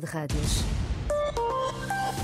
de 0.00 0.06
rádios. 0.06 0.81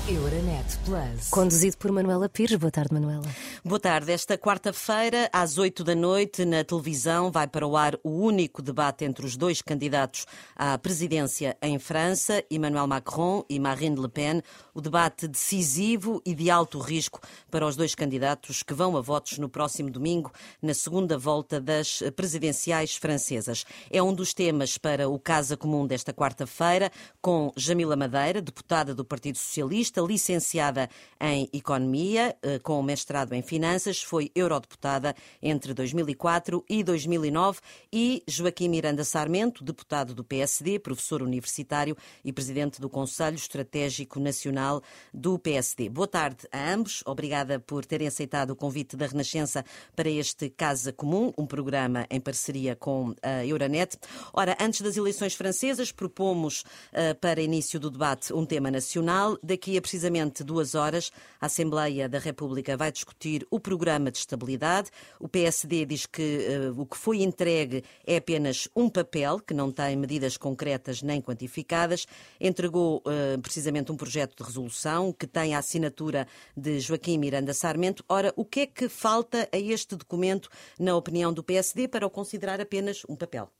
Euronet 0.07 0.77
Plus. 0.85 1.29
Conduzido 1.29 1.77
por 1.77 1.91
Manuela 1.91 2.29
Pires. 2.29 2.57
Boa 2.57 2.71
tarde, 2.71 2.93
Manuela. 2.93 3.27
Boa 3.65 3.79
tarde. 3.79 4.11
Esta 4.11 4.37
quarta-feira, 4.37 5.29
às 5.33 5.57
8 5.57 5.83
da 5.83 5.95
noite, 5.95 6.45
na 6.45 6.63
televisão, 6.63 7.31
vai 7.31 7.47
para 7.47 7.67
o 7.67 7.75
ar 7.75 7.95
o 8.03 8.09
único 8.09 8.61
debate 8.61 9.03
entre 9.03 9.25
os 9.25 9.35
dois 9.35 9.61
candidatos 9.61 10.25
à 10.55 10.77
presidência 10.77 11.57
em 11.61 11.77
França, 11.77 12.43
Emmanuel 12.49 12.87
Macron 12.87 13.43
e 13.49 13.59
Marine 13.59 13.99
Le 13.99 14.07
Pen. 14.07 14.41
O 14.73 14.81
debate 14.81 15.27
decisivo 15.27 16.21
e 16.25 16.33
de 16.33 16.49
alto 16.49 16.79
risco 16.79 17.19
para 17.49 17.65
os 17.65 17.75
dois 17.75 17.93
candidatos 17.93 18.63
que 18.63 18.73
vão 18.73 18.95
a 18.95 19.01
votos 19.01 19.37
no 19.39 19.49
próximo 19.49 19.89
domingo, 19.89 20.31
na 20.61 20.73
segunda 20.73 21.17
volta 21.17 21.59
das 21.59 22.01
presidenciais 22.15 22.95
francesas. 22.95 23.65
É 23.89 24.01
um 24.01 24.13
dos 24.13 24.33
temas 24.33 24.77
para 24.77 25.09
o 25.09 25.19
Casa 25.19 25.57
Comum 25.57 25.85
desta 25.85 26.13
quarta-feira, 26.13 26.91
com 27.21 27.51
Jamila 27.57 27.95
Madeira, 27.95 28.41
deputada 28.41 28.93
do 28.93 29.03
Partido 29.03 29.37
Socialista, 29.37 29.88
licenciada 29.97 30.89
em 31.19 31.49
Economia, 31.51 32.35
eh, 32.41 32.59
com 32.59 32.81
mestrado 32.81 33.33
em 33.33 33.41
Finanças, 33.41 34.01
foi 34.01 34.31
eurodeputada 34.35 35.15
entre 35.41 35.73
2004 35.73 36.63
e 36.69 36.83
2009, 36.83 37.59
e 37.91 38.23
Joaquim 38.27 38.69
Miranda 38.69 39.03
Sarmento, 39.03 39.63
deputado 39.63 40.13
do 40.13 40.23
PSD, 40.23 40.79
professor 40.79 41.21
universitário 41.21 41.97
e 42.23 42.31
presidente 42.31 42.79
do 42.79 42.89
Conselho 42.89 43.35
Estratégico 43.35 44.19
Nacional 44.19 44.81
do 45.13 45.37
PSD. 45.39 45.89
Boa 45.89 46.07
tarde 46.07 46.47
a 46.51 46.73
ambos. 46.73 47.03
Obrigada 47.05 47.59
por 47.59 47.85
terem 47.85 48.07
aceitado 48.07 48.51
o 48.51 48.55
convite 48.55 48.95
da 48.95 49.07
Renascença 49.07 49.65
para 49.95 50.09
este 50.09 50.49
Casa 50.49 50.93
Comum, 50.93 51.33
um 51.37 51.45
programa 51.45 52.05
em 52.09 52.19
parceria 52.19 52.75
com 52.75 53.13
a 53.21 53.45
Euronet. 53.45 53.97
Ora, 54.33 54.57
antes 54.59 54.81
das 54.81 54.97
eleições 54.97 55.33
francesas, 55.33 55.91
propomos 55.91 56.61
uh, 56.61 57.15
para 57.19 57.41
início 57.41 57.79
do 57.79 57.89
debate 57.89 58.33
um 58.33 58.45
tema 58.45 58.69
nacional. 58.69 59.37
Daqui 59.41 59.77
a 59.77 59.78
precisamente 59.81 60.43
duas 60.43 60.75
horas, 60.75 61.11
a 61.39 61.45
Assembleia 61.45 62.07
da 62.07 62.19
República 62.19 62.77
vai 62.77 62.91
discutir 62.91 63.45
o 63.49 63.59
programa 63.59 64.11
de 64.11 64.17
estabilidade. 64.17 64.89
O 65.19 65.27
PSD 65.27 65.85
diz 65.85 66.05
que 66.05 66.47
uh, 66.71 66.81
o 66.81 66.85
que 66.85 66.97
foi 66.97 67.21
entregue 67.21 67.83
é 68.05 68.17
apenas 68.17 68.67
um 68.75 68.89
papel, 68.89 69.39
que 69.39 69.53
não 69.53 69.71
tem 69.71 69.95
medidas 69.95 70.37
concretas 70.37 71.01
nem 71.01 71.21
quantificadas. 71.21 72.05
Entregou 72.39 72.97
uh, 73.05 73.39
precisamente 73.41 73.91
um 73.91 73.97
projeto 73.97 74.35
de 74.37 74.43
resolução 74.43 75.13
que 75.13 75.27
tem 75.27 75.55
a 75.55 75.59
assinatura 75.59 76.27
de 76.55 76.79
Joaquim 76.79 77.17
Miranda 77.17 77.53
Sarmento. 77.53 78.03
Ora, 78.07 78.33
o 78.35 78.45
que 78.45 78.61
é 78.61 78.65
que 78.67 78.89
falta 78.89 79.47
a 79.51 79.57
este 79.57 79.95
documento, 79.95 80.49
na 80.79 80.95
opinião 80.95 81.33
do 81.33 81.43
PSD, 81.43 81.87
para 81.87 82.05
o 82.05 82.09
considerar 82.09 82.59
apenas 82.61 83.03
um 83.07 83.15
papel? 83.15 83.51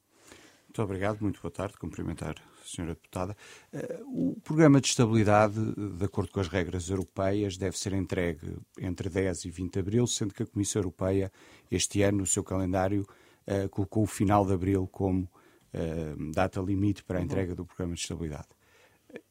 Muito 0.69 0.83
obrigado, 0.83 1.21
muito 1.21 1.41
boa 1.41 1.51
tarde. 1.51 1.77
Cumprimentar 1.77 2.35
a 2.37 2.48
senhora 2.69 2.93
deputada. 2.93 3.35
Eh, 3.73 3.99
o 4.05 4.39
programa 4.43 4.79
de 4.79 4.87
estabilidade, 4.87 5.59
de 5.75 6.05
acordo 6.05 6.31
com 6.31 6.39
as 6.39 6.47
regras 6.47 6.89
europeias, 6.89 7.57
deve 7.57 7.77
ser 7.77 7.93
entregue 7.93 8.57
entre 8.79 9.09
10 9.09 9.45
e 9.45 9.49
20 9.49 9.73
de 9.73 9.79
abril, 9.79 10.07
sendo 10.07 10.33
que 10.33 10.43
a 10.43 10.45
Comissão 10.45 10.81
Europeia, 10.81 11.31
este 11.69 12.01
ano, 12.01 12.19
no 12.19 12.25
seu 12.25 12.43
calendário, 12.43 13.05
eh, 13.45 13.67
colocou 13.67 14.03
o 14.03 14.07
final 14.07 14.45
de 14.45 14.53
abril 14.53 14.87
como 14.87 15.29
eh, 15.73 16.15
data 16.33 16.61
limite 16.61 17.03
para 17.03 17.19
a 17.19 17.21
entrega 17.21 17.55
do 17.55 17.65
programa 17.65 17.93
de 17.93 18.01
estabilidade. 18.01 18.47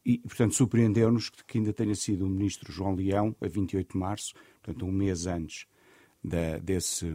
E, 0.05 0.19
portanto, 0.19 0.55
surpreendeu-nos 0.55 1.31
que 1.31 1.59
ainda 1.59 1.73
tenha 1.73 1.95
sido 1.95 2.27
o 2.27 2.29
ministro 2.29 2.73
João 2.73 2.95
Leão, 2.95 3.35
a 3.41 3.47
28 3.47 3.93
de 3.93 3.99
março, 3.99 4.35
portanto, 4.63 4.85
um 4.85 4.91
mês 4.91 5.27
antes 5.27 5.67
da, 6.23 6.59
desse, 6.59 7.07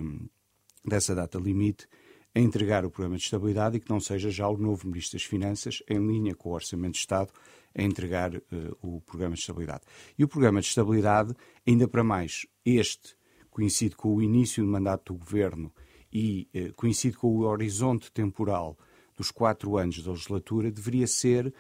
dessa 0.86 1.14
data 1.14 1.38
limite, 1.38 1.88
a 2.36 2.40
entregar 2.40 2.84
o 2.84 2.90
programa 2.90 3.16
de 3.16 3.24
estabilidade 3.24 3.78
e 3.78 3.80
que 3.80 3.90
não 3.90 4.00
seja 4.00 4.30
já 4.30 4.48
o 4.48 4.58
novo 4.58 4.88
Ministro 4.88 5.18
das 5.18 5.26
Finanças, 5.26 5.84
em 5.88 6.00
linha 6.00 6.34
com 6.34 6.50
o 6.50 6.54
Orçamento 6.54 6.94
de 6.94 7.00
Estado, 7.00 7.32
a 7.76 7.82
entregar 7.82 8.36
uh, 8.36 8.42
o 8.82 9.02
programa 9.02 9.36
de 9.36 9.42
estabilidade. 9.42 9.82
E 10.18 10.24
o 10.24 10.28
programa 10.28 10.60
de 10.60 10.68
estabilidade, 10.68 11.34
ainda 11.68 11.88
para 11.88 12.04
mais, 12.04 12.46
este 12.66 13.16
coincide 13.52 13.96
com 13.96 14.16
o 14.16 14.22
início 14.22 14.64
do 14.64 14.70
mandato 14.70 15.14
do 15.14 15.20
Governo 15.20 15.72
e 16.12 16.48
uh, 16.56 16.74
coincide 16.74 17.18
com 17.18 17.28
o 17.28 17.42
horizonte 17.42 18.12
temporal 18.12 18.78
dos 19.16 19.30
quatro 19.30 19.78
anos 19.78 20.02
da 20.02 20.12
legislatura, 20.12 20.72
deveria 20.72 21.06
ser 21.06 21.48
uh, 21.48 21.54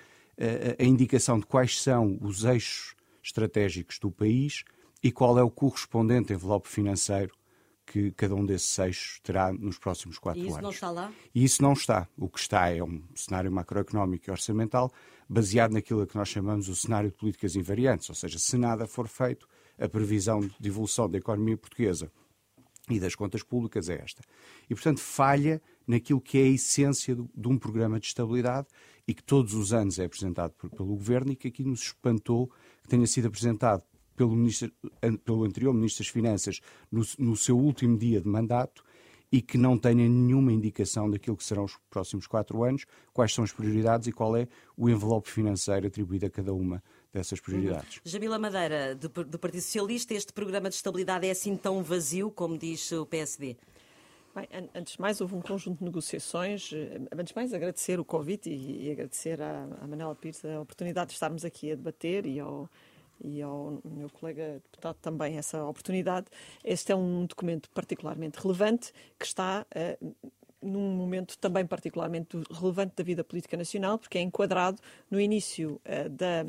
a 0.79 0.83
indicação 0.83 1.39
de 1.39 1.45
quais 1.45 1.79
são 1.79 2.17
os 2.19 2.43
eixos 2.43 2.95
estratégicos 3.21 3.99
do 3.99 4.11
país 4.11 4.63
e 5.03 5.11
qual 5.11 5.37
é 5.37 5.43
o 5.43 5.51
correspondente 5.51 6.33
envelope 6.33 6.67
financeiro 6.67 7.35
que 7.85 8.11
cada 8.11 8.35
um 8.35 8.45
desses 8.45 8.77
eixos 8.79 9.19
terá 9.21 9.51
nos 9.51 9.77
próximos 9.77 10.17
quatro 10.17 10.41
anos. 10.41 10.47
E 10.47 10.49
isso 10.49 10.57
anos. 10.57 10.63
não 10.63 10.71
está 10.71 10.91
lá? 10.91 11.13
E 11.33 11.43
isso 11.43 11.61
não 11.61 11.73
está. 11.73 12.07
O 12.17 12.29
que 12.29 12.39
está 12.39 12.69
é 12.69 12.83
um 12.83 13.01
cenário 13.15 13.51
macroeconómico 13.51 14.29
e 14.29 14.31
orçamental 14.31 14.91
baseado 15.27 15.71
naquilo 15.71 16.05
que 16.05 16.15
nós 16.15 16.29
chamamos 16.29 16.69
o 16.69 16.75
cenário 16.75 17.09
de 17.09 17.15
políticas 17.15 17.55
invariantes, 17.55 18.09
ou 18.09 18.15
seja, 18.15 18.37
se 18.37 18.57
nada 18.57 18.85
for 18.85 19.07
feito, 19.07 19.47
a 19.77 19.87
previsão 19.87 20.39
de 20.59 20.69
evolução 20.69 21.09
da 21.09 21.17
economia 21.17 21.57
portuguesa 21.57 22.11
e 22.89 22.99
das 22.99 23.15
contas 23.15 23.41
públicas 23.43 23.89
é 23.89 24.01
esta. 24.01 24.21
E, 24.69 24.75
portanto, 24.75 24.99
falha 24.99 25.61
naquilo 25.87 26.21
que 26.21 26.37
é 26.37 26.43
a 26.43 26.49
essência 26.49 27.15
de 27.15 27.47
um 27.47 27.57
programa 27.57 27.99
de 27.99 28.07
estabilidade 28.07 28.67
e 29.07 29.13
que 29.13 29.23
todos 29.23 29.53
os 29.53 29.73
anos 29.73 29.99
é 29.99 30.05
apresentado 30.05 30.53
pelo 30.53 30.95
Governo 30.95 31.31
e 31.31 31.35
que 31.35 31.47
aqui 31.47 31.63
nos 31.63 31.81
espantou 31.81 32.51
que 32.81 32.89
tenha 32.89 33.07
sido 33.07 33.27
apresentado 33.27 33.83
pelo, 34.15 34.35
ministro, 34.35 34.71
pelo 35.23 35.43
anterior 35.43 35.73
Ministro 35.73 36.03
das 36.03 36.11
Finanças 36.11 36.59
no, 36.91 37.03
no, 37.17 37.35
seu 37.35 37.57
último 37.57 37.97
dia 37.97 38.21
de 38.21 38.27
mandato 38.27 38.83
e 39.31 39.41
que 39.41 39.57
não 39.57 39.77
tenha 39.77 40.07
nenhuma 40.07 40.53
indicação 40.53 41.09
daquilo 41.09 41.35
que 41.35 41.43
serão 41.43 41.63
os 41.63 41.77
próximos 41.89 42.27
quatro 42.27 42.63
anos, 42.63 42.85
quais 43.11 43.33
são 43.33 43.43
as 43.43 43.51
prioridades 43.51 44.07
e 44.07 44.11
qual 44.11 44.37
é 44.37 44.47
o 44.77 44.87
envelope 44.89 45.29
financeiro 45.29 45.87
atribuído 45.87 46.27
a 46.27 46.29
cada 46.29 46.53
uma 46.53 46.83
dessas 47.11 47.39
prioridades. 47.39 47.97
Uhum. 47.97 48.01
Jamila 48.05 48.37
Madeira, 48.37 48.95
do, 48.95 49.09
do 49.09 49.39
Partido 49.39 49.61
Socialista, 49.61 50.13
este 50.13 50.31
programa 50.31 50.69
de 50.69 50.75
estabilidade 50.75 51.27
é 51.27 51.31
assim 51.31 51.57
tão 51.57 51.83
vazio 51.83 52.29
como 52.29 52.57
diz 52.57 52.91
o 52.91 53.05
PSD? 53.07 53.57
Bem, 54.35 54.47
antes 54.73 54.93
de 54.93 55.01
mais, 55.01 55.21
houve 55.21 55.35
um 55.35 55.41
conjunto 55.41 55.77
de 55.77 55.83
negociações. 55.83 56.71
Eh, 56.73 57.01
antes 57.11 57.27
de 57.27 57.35
mais, 57.35 57.53
agradecer 57.53 57.99
o 57.99 58.05
convite 58.05 58.49
e, 58.49 58.87
e 58.87 58.91
agradecer 58.91 59.39
à, 59.39 59.63
à 59.79 59.87
Manela 59.87 60.15
Pires 60.15 60.43
a 60.43 60.59
oportunidade 60.59 61.09
de 61.09 61.13
estarmos 61.13 61.45
aqui 61.45 61.71
a 61.71 61.75
debater 61.75 62.25
e 62.25 62.39
ao, 62.39 62.67
e 63.23 63.41
ao 63.41 63.81
meu 63.85 64.09
colega 64.09 64.61
deputado 64.63 64.97
também 65.01 65.37
essa 65.37 65.63
oportunidade. 65.65 66.27
Este 66.63 66.91
é 66.91 66.95
um 66.95 67.25
documento 67.25 67.69
particularmente 67.71 68.39
relevante 68.39 68.91
que 69.17 69.25
está 69.25 69.65
uh, 69.75 70.15
num 70.63 70.91
momento 70.95 71.37
também 71.37 71.65
particularmente 71.65 72.37
relevante 72.49 72.93
da 72.95 73.03
vida 73.03 73.23
política 73.23 73.57
nacional, 73.57 73.97
porque 73.99 74.17
é 74.17 74.21
enquadrado 74.21 74.79
no 75.11 75.19
início 75.19 75.79
uh, 75.85 76.09
da, 76.09 76.45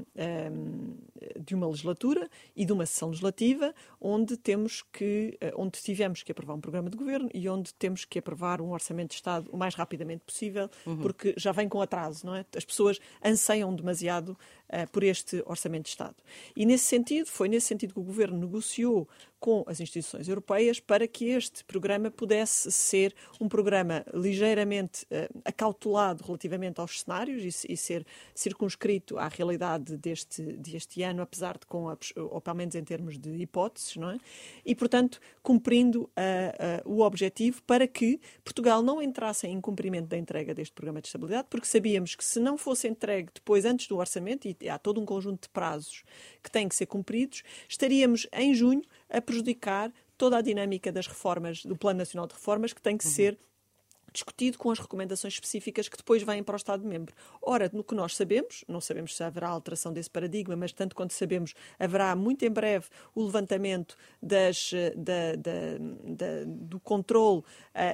um, 0.50 0.94
de 1.40 1.54
uma 1.54 1.66
legislatura 1.66 2.28
e 2.54 2.64
de 2.64 2.72
uma 2.72 2.86
sessão 2.86 3.08
legislativa, 3.08 3.74
onde 4.00 4.36
temos 4.36 4.82
que, 4.92 5.36
uh, 5.42 5.60
onde 5.60 5.82
tivemos 5.82 6.22
que 6.22 6.32
aprovar 6.32 6.54
um 6.54 6.60
programa 6.60 6.88
de 6.88 6.96
governo 6.96 7.28
e 7.34 7.48
onde 7.48 7.74
temos 7.74 8.04
que 8.04 8.18
aprovar 8.18 8.60
um 8.60 8.70
orçamento 8.70 9.10
de 9.10 9.16
Estado 9.16 9.50
o 9.50 9.56
mais 9.56 9.74
rapidamente 9.74 10.22
possível, 10.24 10.70
uhum. 10.86 10.98
porque 10.98 11.34
já 11.36 11.52
vem 11.52 11.68
com 11.68 11.80
atraso, 11.80 12.24
não 12.24 12.34
é? 12.34 12.44
As 12.56 12.64
pessoas 12.64 13.00
anseiam 13.22 13.74
demasiado 13.74 14.38
uh, 14.74 14.90
por 14.90 15.04
este 15.04 15.42
orçamento 15.46 15.84
de 15.84 15.90
Estado. 15.90 16.16
E 16.56 16.66
nesse 16.66 16.84
sentido, 16.84 17.26
foi 17.26 17.48
nesse 17.48 17.66
sentido 17.68 17.94
que 17.94 18.00
o 18.00 18.04
governo 18.04 18.38
negociou 18.38 19.08
com 19.44 19.62
as 19.66 19.78
instituições 19.78 20.26
europeias 20.26 20.80
para 20.80 21.06
que 21.06 21.26
este 21.26 21.62
programa 21.64 22.10
pudesse 22.10 22.72
ser 22.72 23.14
um 23.38 23.46
programa 23.46 24.02
ligeiramente 24.14 25.04
uh, 25.04 25.42
acautelado 25.44 26.24
relativamente 26.24 26.80
aos 26.80 27.02
cenários 27.02 27.62
e, 27.62 27.72
e, 27.74 27.76
ser 27.76 28.06
circunscrito 28.34 29.18
à 29.18 29.28
realidade 29.28 29.98
deste, 29.98 30.42
deste 30.42 31.02
ano, 31.02 31.20
apesar 31.20 31.58
de 31.58 31.66
com, 31.66 31.94
ou 32.16 32.40
pelo 32.40 32.56
menos 32.56 32.74
em 32.74 32.82
termos 32.82 33.18
de 33.18 33.30
hipóteses, 33.42 33.96
não 33.96 34.12
é? 34.12 34.18
E, 34.64 34.74
portanto, 34.74 35.20
cumprindo 35.42 36.04
uh, 36.04 36.88
uh, 36.88 36.90
o 36.90 37.02
objetivo 37.02 37.62
para 37.64 37.86
que 37.86 38.18
Portugal 38.42 38.82
não 38.82 39.02
entrasse 39.02 39.46
em 39.46 39.60
cumprimento 39.60 40.06
da 40.08 40.16
entrega 40.16 40.54
deste 40.54 40.72
programa 40.72 41.02
de 41.02 41.08
estabilidade, 41.08 41.48
porque 41.50 41.66
sabíamos 41.66 42.14
que 42.14 42.24
se 42.24 42.40
não 42.40 42.56
fosse 42.56 42.88
entregue 42.88 43.28
depois, 43.34 43.66
antes 43.66 43.88
do 43.88 43.98
orçamento, 43.98 44.48
e 44.48 44.63
há 44.68 44.78
todo 44.78 45.00
um 45.00 45.04
conjunto 45.04 45.42
de 45.42 45.48
prazos 45.48 46.04
que 46.42 46.50
têm 46.50 46.68
que 46.68 46.74
ser 46.74 46.86
cumpridos, 46.86 47.42
estaríamos 47.68 48.26
em 48.32 48.54
junho 48.54 48.82
a 49.08 49.20
prejudicar 49.20 49.92
toda 50.16 50.38
a 50.38 50.42
dinâmica 50.42 50.92
das 50.92 51.06
reformas, 51.06 51.64
do 51.64 51.76
Plano 51.76 51.98
Nacional 51.98 52.26
de 52.26 52.34
Reformas, 52.34 52.72
que 52.72 52.80
tem 52.80 52.96
que 52.96 53.04
uhum. 53.04 53.10
ser 53.10 53.38
discutido 54.14 54.56
com 54.56 54.70
as 54.70 54.78
recomendações 54.78 55.34
específicas 55.34 55.88
que 55.88 55.96
depois 55.96 56.22
vêm 56.22 56.42
para 56.42 56.54
o 56.54 56.56
Estado-membro. 56.56 57.14
Ora, 57.42 57.68
no 57.72 57.82
que 57.82 57.94
nós 57.94 58.14
sabemos, 58.14 58.64
não 58.68 58.80
sabemos 58.80 59.16
se 59.16 59.22
haverá 59.22 59.48
alteração 59.48 59.92
desse 59.92 60.08
paradigma, 60.08 60.54
mas 60.54 60.72
tanto 60.72 60.94
quanto 60.94 61.12
sabemos, 61.12 61.52
haverá 61.78 62.14
muito 62.14 62.44
em 62.44 62.50
breve 62.50 62.86
o 63.14 63.24
levantamento 63.24 63.96
das, 64.22 64.70
da, 64.96 65.34
da, 65.34 65.78
da, 66.04 66.44
do 66.46 66.78
controle 66.78 67.40
uh, 67.40 67.44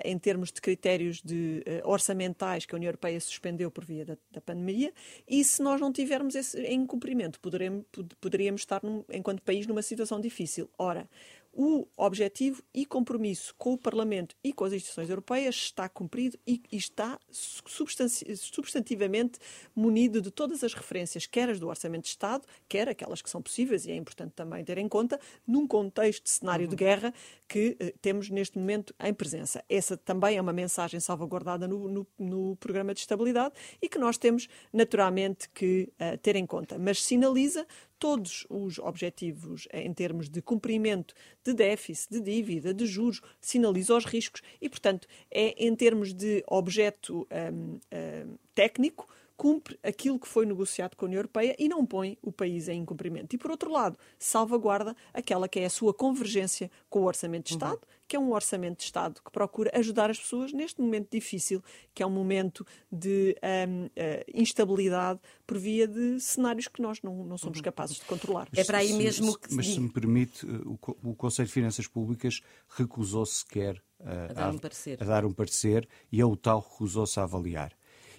em 0.05 0.19
termos 0.19 0.53
de 0.53 0.61
critérios 0.61 1.23
de, 1.23 1.65
uh, 1.67 1.89
orçamentais 1.89 2.67
que 2.67 2.75
a 2.75 2.77
União 2.77 2.89
Europeia 2.89 3.19
suspendeu 3.19 3.71
por 3.71 3.85
via 3.85 4.05
da, 4.05 4.41
pandemia, 4.41 4.93
e 5.27 5.43
se 5.43 5.63
nós 5.63 5.81
não 5.81 5.91
tivermos 5.93 6.35
esse 6.35 6.61
em 6.63 6.85
cumprimento, 6.87 7.41
poderemos, 7.41 7.85
poderíamos 8.21 8.61
estar, 8.61 8.83
num, 8.83 9.03
enquanto 9.11 9.43
país, 9.43 9.67
numa 9.67 9.83
situação 9.83 10.21
difícil. 10.21 10.69
Ora, 10.77 11.09
o 11.53 11.87
objetivo 11.97 12.63
e 12.73 12.87
compromisso 12.87 13.55
com 13.59 13.73
o 13.73 13.79
Parlamento 13.79 14.37
e 14.43 14.53
com 14.53 14.65
as 14.65 14.73
instituições 14.73 15.11
europeias 15.11 15.57
está 15.57 15.89
cumprido 15.89 16.39
e, 16.47 16.63
e 16.71 16.77
está 16.77 17.19
substantivamente 17.31 19.39
munido 19.75 20.23
de 20.23 20.31
todas 20.31 20.63
as 20.63 20.75
referências, 20.75 21.27
quer 21.27 21.51
as 21.51 21.59
do 21.59 21.69
Orçamento 21.69 22.05
de 22.05 22.11
Estado, 22.11 22.47
quer 22.69 22.89
aquelas 22.89 23.21
que 23.21 23.29
são 23.29 23.43
possíveis, 23.43 23.85
e 23.85 23.91
é 23.91 23.97
importante 23.97 24.33
também 24.33 24.65
ter 24.65 24.79
em 24.79 24.89
conta, 24.89 25.19
num 25.47 25.67
contexto 25.67 26.25
de 26.25 26.31
cenário 26.31 26.65
uhum. 26.65 26.71
de 26.71 26.77
guerra 26.77 27.13
que 27.49 27.77
eh, 27.81 27.95
temos 28.01 28.31
neste 28.31 28.59
momento 28.59 28.95
em 29.03 29.13
presença. 29.13 29.65
Essa 29.69 29.97
também 29.97 30.37
é 30.37 30.41
uma 30.41 30.53
mensagem 30.53 31.01
salvaguardada 31.01 31.67
no, 31.67 31.89
no, 31.89 32.07
no 32.19 32.57
programa 32.57 32.95
de 32.95 33.01
estabilidade 33.01 33.55
e 33.83 33.89
que 33.89 33.99
nós 33.99 34.17
temos 34.17 34.49
naturalmente 34.73 35.49
que 35.51 35.93
uh, 36.01 36.17
ter 36.19 36.37
em 36.37 36.47
conta, 36.47 36.79
mas 36.79 37.03
sinaliza 37.03 37.67
todos 38.01 38.47
os 38.49 38.79
objetivos 38.79 39.69
em 39.73 39.93
termos 39.93 40.29
de 40.29 40.41
cumprimento 40.41 41.15
de 41.45 41.53
déficit, 41.53 42.11
de 42.11 42.21
dívida, 42.21 42.73
de 42.73 42.87
juros, 42.87 43.21
sinaliza 43.41 43.95
os 43.95 44.07
riscos 44.07 44.41
e, 44.61 44.69
portanto, 44.71 45.07
é 45.31 45.55
em 45.65 45.77
termos 45.77 46.15
de 46.15 46.43
objeto 46.49 47.29
um, 47.31 47.79
um, 47.93 48.39
técnico 48.55 49.07
cumpre 49.37 49.79
aquilo 49.83 50.19
que 50.19 50.29
foi 50.29 50.45
negociado 50.45 50.97
com 50.97 51.05
a 51.05 51.09
União 51.09 51.19
Europeia 51.19 51.55
e 51.59 51.69
não 51.69 51.85
põe 51.87 52.19
o 52.23 52.33
país 52.33 52.69
em 52.69 52.81
incumprimento. 52.81 53.35
E, 53.35 53.39
por 53.39 53.51
outro 53.51 53.71
lado, 53.71 53.99
salvaguarda 54.19 54.97
aquela 55.15 55.49
que 55.49 55.61
é 55.61 55.67
a 55.67 55.71
sua 55.71 55.95
convergência 55.95 56.71
com 56.89 57.01
o 57.01 57.05
Orçamento 57.07 57.47
de 57.47 57.55
Estado, 57.55 57.81
uhum. 57.83 58.00
Que 58.11 58.17
é 58.17 58.19
um 58.19 58.33
Orçamento 58.33 58.79
de 58.79 58.83
Estado 58.83 59.23
que 59.25 59.31
procura 59.31 59.71
ajudar 59.73 60.11
as 60.11 60.19
pessoas 60.19 60.53
neste 60.53 60.81
momento 60.81 61.13
difícil, 61.13 61.63
que 61.95 62.03
é 62.03 62.07
um 62.07 62.11
momento 62.11 62.67
de 62.91 63.37
um, 63.69 63.85
uh, 63.85 63.91
instabilidade 64.35 65.21
por 65.47 65.57
via 65.57 65.87
de 65.87 66.19
cenários 66.19 66.67
que 66.67 66.83
nós 66.83 67.01
não, 67.03 67.25
não 67.25 67.39
somos 67.39 67.59
uhum. 67.59 67.63
capazes 67.63 67.99
de 67.99 68.05
controlar. 68.07 68.49
É 68.53 68.65
para 68.65 68.79
aí 68.79 68.93
mesmo 68.95 69.39
que. 69.39 69.55
Mas 69.55 69.69
se 69.69 69.79
me 69.79 69.89
permite, 69.89 70.45
o, 70.45 70.77
o 71.05 71.15
Conselho 71.15 71.47
de 71.47 71.55
Finanças 71.55 71.87
Públicas 71.87 72.41
recusou-se 72.71 73.43
sequer 73.43 73.77
uh, 74.01 74.31
a, 74.31 74.33
dar 74.33 74.51
um 74.51 74.59
parecer. 74.59 74.99
a 75.01 75.07
dar 75.07 75.25
um 75.25 75.33
parecer 75.33 75.89
e 76.11 76.21
a 76.21 76.27
UTAL 76.27 76.67
recusou-se 76.69 77.21
a 77.21 77.23
avaliar. 77.23 77.73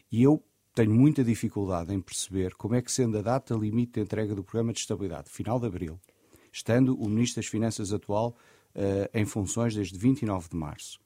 E 0.10 0.24
eu 0.24 0.42
tenho 0.74 0.92
muita 0.92 1.22
dificuldade 1.22 1.94
em 1.94 2.00
perceber 2.00 2.56
como 2.56 2.76
é 2.76 2.82
que, 2.82 2.90
sendo 2.90 3.18
a 3.18 3.22
data 3.22 3.54
limite 3.56 3.96
de 3.96 4.00
entrega 4.00 4.34
do 4.34 4.42
programa 4.42 4.72
de 4.72 4.80
estabilidade, 4.80 5.30
final 5.30 5.60
de 5.60 5.68
abril, 5.68 6.00
estando 6.50 6.96
o 6.96 7.10
Ministro 7.10 7.42
das 7.42 7.50
Finanças 7.50 7.92
atual 7.92 8.30
uh, 8.30 8.34
em 9.14 9.26
funções 9.26 9.76
desde 9.76 9.98
29 9.98 10.50
de 10.50 10.56
março, 10.56 11.00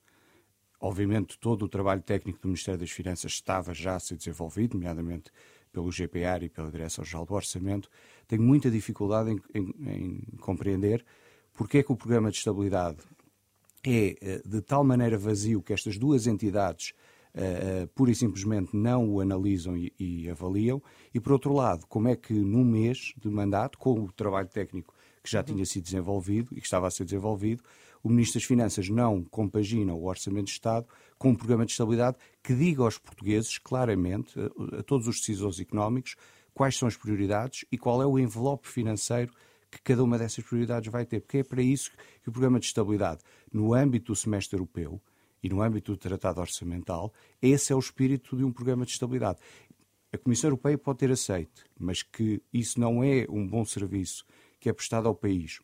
obviamente 0.80 1.38
todo 1.40 1.66
o 1.66 1.70
trabalho 1.70 2.02
técnico 2.02 2.40
do 2.40 2.48
Ministério 2.48 2.80
das 2.80 2.92
Finanças 2.92 3.32
estava 3.34 3.74
já 3.74 3.96
a 3.96 4.00
ser 4.00 4.18
desenvolvido, 4.18 4.76
nomeadamente 4.76 5.32
pelo 5.72 5.92
GPR 5.92 6.46
e 6.46 6.50
pela 6.50 6.72
Direção-Geral 6.72 7.26
do 7.26 7.34
Orçamento, 7.34 7.90
tenho 8.28 8.42
muita 8.42 8.72
dificuldade 8.72 9.32
em, 9.32 9.42
em, 9.54 9.74
em 9.88 10.38
compreender 10.38 11.06
porque 11.54 11.80
é 11.80 11.84
que 11.84 11.92
o 11.92 11.96
programa 11.96 12.30
de 12.30 12.38
estabilidade 12.38 12.98
é 13.86 14.16
eh, 14.22 14.42
de 14.46 14.62
tal 14.62 14.84
maneira 14.84 15.18
vazio 15.18 15.62
que 15.62 15.74
estas 15.74 15.98
duas 15.98 16.28
entidades 16.28 16.94
uh, 17.36 17.88
pura 17.90 18.12
e 18.12 18.16
simplesmente 18.16 18.76
não 18.76 19.08
o 19.10 19.22
analisam 19.22 19.78
e, 19.78 19.94
e, 20.00 20.30
avaliam, 20.30 20.82
e 21.14 21.20
por 21.20 21.34
outro 21.34 21.54
lado, 21.54 21.86
como 21.88 22.08
é 22.08 22.16
que 22.16 22.34
num 22.34 22.64
mês 22.64 23.14
de 23.18 23.30
mandato, 23.30 23.78
com 23.78 24.00
o 24.00 24.12
trabalho 24.12 24.48
técnico 24.48 24.95
que 25.25 25.31
já 25.31 25.44
tinha 25.44 25.66
sido 25.66 25.83
desenvolvido 25.83 26.50
e 26.51 26.62
que 26.62 26.68
estava 26.68 26.88
a 26.88 26.92
ser 26.92 27.04
desenvolvido, 27.04 27.63
o 28.04 28.10
Ministro 28.10 28.39
das 28.39 28.48
Finanças 28.48 28.88
não 28.88 29.24
compagina 29.24 29.92
o 29.92 30.06
Orçamento 30.06 30.45
de 30.45 30.51
Estado 30.51 30.86
com 31.18 31.30
um 31.30 31.36
programa 31.36 31.66
de 31.66 31.72
estabilidade 31.72 32.18
que 32.44 32.54
diga 32.54 32.83
aos 32.83 33.00
portugueses 33.00 33.57
claramente, 33.57 34.39
a, 34.39 34.80
a 34.80 34.83
todos 34.83 35.07
os 35.07 35.19
decisores 35.19 35.60
económicos, 35.60 36.16
quais 36.54 36.77
são 36.77 36.88
as 36.88 36.95
prioridades 36.95 37.66
e 37.72 37.77
qual 37.77 38.01
é 38.04 38.06
o 38.06 38.19
envelope 38.19 38.68
financeiro 38.68 39.33
que 39.72 39.81
cada 39.81 40.04
uma 40.04 40.18
dessas 40.18 40.44
prioridades 40.44 40.92
vai 40.92 41.06
ter, 41.06 41.22
porque 41.22 41.39
é 41.39 41.44
para 41.44 41.62
isso 41.62 41.92
que 42.22 42.30
o 42.30 42.31
programa 42.31 42.60
de 42.60 42.68
estabilidade, 42.68 43.22
no 43.51 43.74
âmbito 43.74 44.12
do 44.12 44.16
semestre 44.16 44.56
europeu, 44.56 45.01
e 45.44 45.50
no 45.50 45.62
âmbito 45.62 45.92
do 45.92 45.98
Tratado 45.98 46.42
Orçamental, 46.42 47.13
esse 47.39 47.72
é 47.72 47.75
o 47.75 47.80
espírito 47.80 48.36
de 48.36 48.44
um 48.44 48.51
programa 48.51 48.83
de 48.83 48.94
estabilidade. 48.94 49.38
A 50.12 50.18
Comissão 50.18 50.48
Europeia 50.48 50.75
pode 50.75 51.00
ter 51.00 51.12
aceito, 51.12 51.66
mas 51.80 52.01
que 52.01 52.42
isso 52.51 52.80
não 52.80 53.04
é 53.04 53.27
um 53.30 53.45
bom 53.45 53.63
serviço 53.63 54.25
que 54.66 54.70
é 54.70 54.74
prestado 54.74 55.08
ao 55.08 55.14
país 55.14 55.60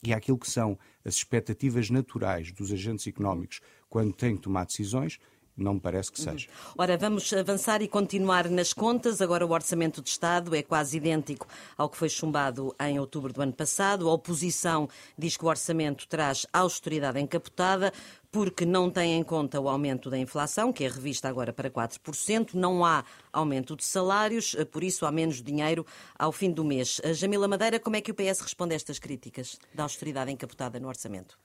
e 0.00 0.14
aquilo 0.14 0.38
que 0.38 0.48
são 0.48 0.78
as 1.04 1.16
expectativas 1.16 1.90
naturais 1.90 2.52
dos 2.52 2.70
agentes 2.70 3.04
económicos 3.08 3.60
quando 3.88 4.12
têm 4.12 4.36
que 4.36 4.42
tomar 4.42 4.64
decisões, 4.64 5.18
não 5.56 5.74
me 5.74 5.80
parece 5.80 6.12
que 6.12 6.20
seja. 6.20 6.46
Ora, 6.76 6.96
vamos 6.96 7.32
avançar 7.32 7.82
e 7.82 7.88
continuar 7.88 8.48
nas 8.48 8.72
contas. 8.72 9.20
Agora, 9.20 9.44
o 9.44 9.50
Orçamento 9.50 10.00
de 10.00 10.08
Estado 10.08 10.54
é 10.54 10.62
quase 10.62 10.98
idêntico 10.98 11.48
ao 11.76 11.88
que 11.88 11.96
foi 11.96 12.08
chumbado 12.08 12.72
em 12.80 13.00
outubro 13.00 13.32
do 13.32 13.42
ano 13.42 13.52
passado. 13.52 14.08
A 14.08 14.12
oposição 14.12 14.88
diz 15.18 15.36
que 15.36 15.44
o 15.44 15.48
orçamento 15.48 16.06
traz 16.06 16.46
austeridade 16.52 17.18
encapotada 17.18 17.92
porque 18.30 18.66
não 18.66 18.90
tem 18.90 19.14
em 19.14 19.22
conta 19.22 19.60
o 19.60 19.68
aumento 19.68 20.10
da 20.10 20.18
inflação, 20.18 20.72
que 20.72 20.84
é 20.84 20.88
revista 20.88 21.28
agora 21.28 21.52
para 21.52 21.70
4%, 21.70 22.54
não 22.54 22.84
há 22.84 23.04
aumento 23.32 23.74
de 23.74 23.84
salários, 23.84 24.54
por 24.70 24.84
isso 24.84 25.06
há 25.06 25.12
menos 25.12 25.42
dinheiro 25.42 25.86
ao 26.18 26.30
fim 26.30 26.50
do 26.50 26.64
mês. 26.64 27.00
Jamila 27.14 27.48
Madeira, 27.48 27.80
como 27.80 27.96
é 27.96 28.00
que 28.00 28.10
o 28.10 28.14
PS 28.14 28.40
responde 28.40 28.74
a 28.74 28.76
estas 28.76 28.98
críticas 28.98 29.58
da 29.74 29.84
austeridade 29.84 30.30
encapotada 30.30 30.78
no 30.78 30.88
orçamento? 30.88 31.38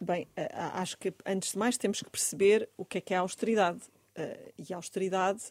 Bem, 0.00 0.26
acho 0.74 0.96
que 0.96 1.12
antes 1.26 1.52
de 1.52 1.58
mais 1.58 1.76
temos 1.76 2.02
que 2.02 2.08
perceber 2.08 2.70
o 2.76 2.86
que 2.86 2.98
é 2.98 3.00
que 3.02 3.12
é 3.12 3.18
a 3.18 3.20
austeridade. 3.20 3.80
E 4.58 4.72
a 4.72 4.76
austeridade 4.76 5.42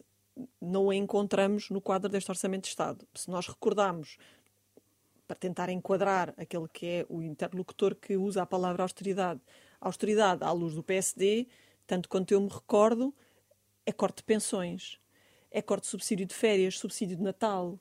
não 0.60 0.90
a 0.90 0.94
encontramos 0.94 1.70
no 1.70 1.80
quadro 1.80 2.08
deste 2.08 2.30
Orçamento 2.30 2.62
de 2.62 2.68
Estado. 2.68 3.06
Se 3.14 3.30
nós 3.30 3.46
recordarmos, 3.46 4.16
para 5.26 5.36
tentar 5.36 5.68
enquadrar 5.68 6.34
aquele 6.36 6.66
que 6.66 6.86
é 6.86 7.06
o 7.08 7.22
interlocutor 7.22 7.94
que 7.94 8.16
usa 8.16 8.42
a 8.42 8.46
palavra 8.46 8.82
austeridade, 8.82 9.40
austeridade 9.80 10.44
à 10.44 10.52
luz 10.52 10.74
do 10.74 10.82
PSD, 10.82 11.46
tanto 11.86 12.08
quanto 12.08 12.32
eu 12.32 12.40
me 12.40 12.48
recordo, 12.48 13.14
é 13.86 13.92
corte 13.92 14.18
de 14.18 14.24
pensões, 14.24 14.98
é 15.50 15.60
corte 15.60 15.84
de 15.84 15.88
subsídio 15.88 16.26
de 16.26 16.34
férias, 16.34 16.78
subsídio 16.78 17.16
de 17.16 17.22
Natal, 17.22 17.78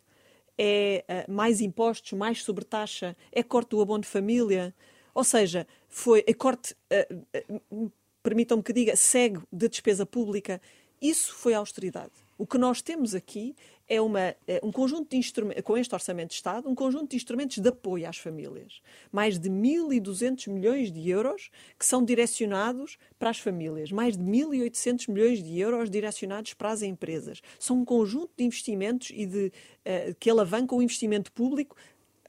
é 0.57 1.06
uh, 1.07 1.31
mais 1.31 1.62
impostos, 1.62 2.13
mais 2.13 2.44
sobretaxa, 2.44 3.16
é 3.31 3.42
corte 3.42 3.69
do 3.69 3.81
abono 3.81 4.01
de 4.01 4.10
família. 4.10 4.75
Ou 5.13 5.24
seja, 5.24 5.66
foi 5.88 6.24
é 6.28 6.34
corte, 6.34 6.75
uh, 6.92 7.62
uh, 7.72 7.92
permitam-me 8.22 8.62
que 8.62 8.74
diga, 8.74 8.96
cego 8.96 9.48
de 9.51 9.69
despesa 9.69 10.06
pública. 10.06 10.62
Isso 11.01 11.34
foi 11.34 11.54
austeridade. 11.54 12.12
O 12.38 12.46
que 12.46 12.57
nós 12.57 12.81
temos 12.81 13.16
aqui 13.16 13.56
é, 13.89 14.00
uma, 14.00 14.36
é 14.47 14.62
um 14.63 14.71
conjunto 14.71 15.09
de 15.09 15.18
instrumentos, 15.18 15.63
com 15.63 15.75
este 15.75 15.94
Orçamento 15.94 16.30
de 16.30 16.36
Estado, 16.36 16.69
um 16.69 16.75
conjunto 16.75 17.09
de 17.09 17.15
instrumentos 17.15 17.57
de 17.57 17.68
apoio 17.68 18.07
às 18.07 18.18
famílias. 18.18 18.81
Mais 19.12 19.39
de 19.39 19.50
1.200 19.50 20.47
milhões 20.50 20.91
de 20.91 21.09
euros 21.09 21.50
que 21.77 21.86
são 21.86 22.06
direcionados 22.06 22.97
para 23.18 23.31
as 23.31 23.39
famílias. 23.39 23.91
Mais 23.91 24.15
de 24.15 24.24
1.800 24.24 25.12
milhões 25.12 25.44
de 25.44 25.59
euros 25.59 25.89
direcionados 25.89 26.53
para 26.53 26.69
as 26.69 26.83
empresas. 26.83 27.41
São 27.57 27.80
um 27.80 27.86
conjunto 27.86 28.31
de 28.38 28.44
investimentos 28.44 29.12
e 29.12 29.25
de, 29.25 29.47
uh, 29.47 30.15
que 30.19 30.30
alavancam 30.30 30.77
o 30.77 30.83
investimento 30.83 31.31
público 31.31 31.75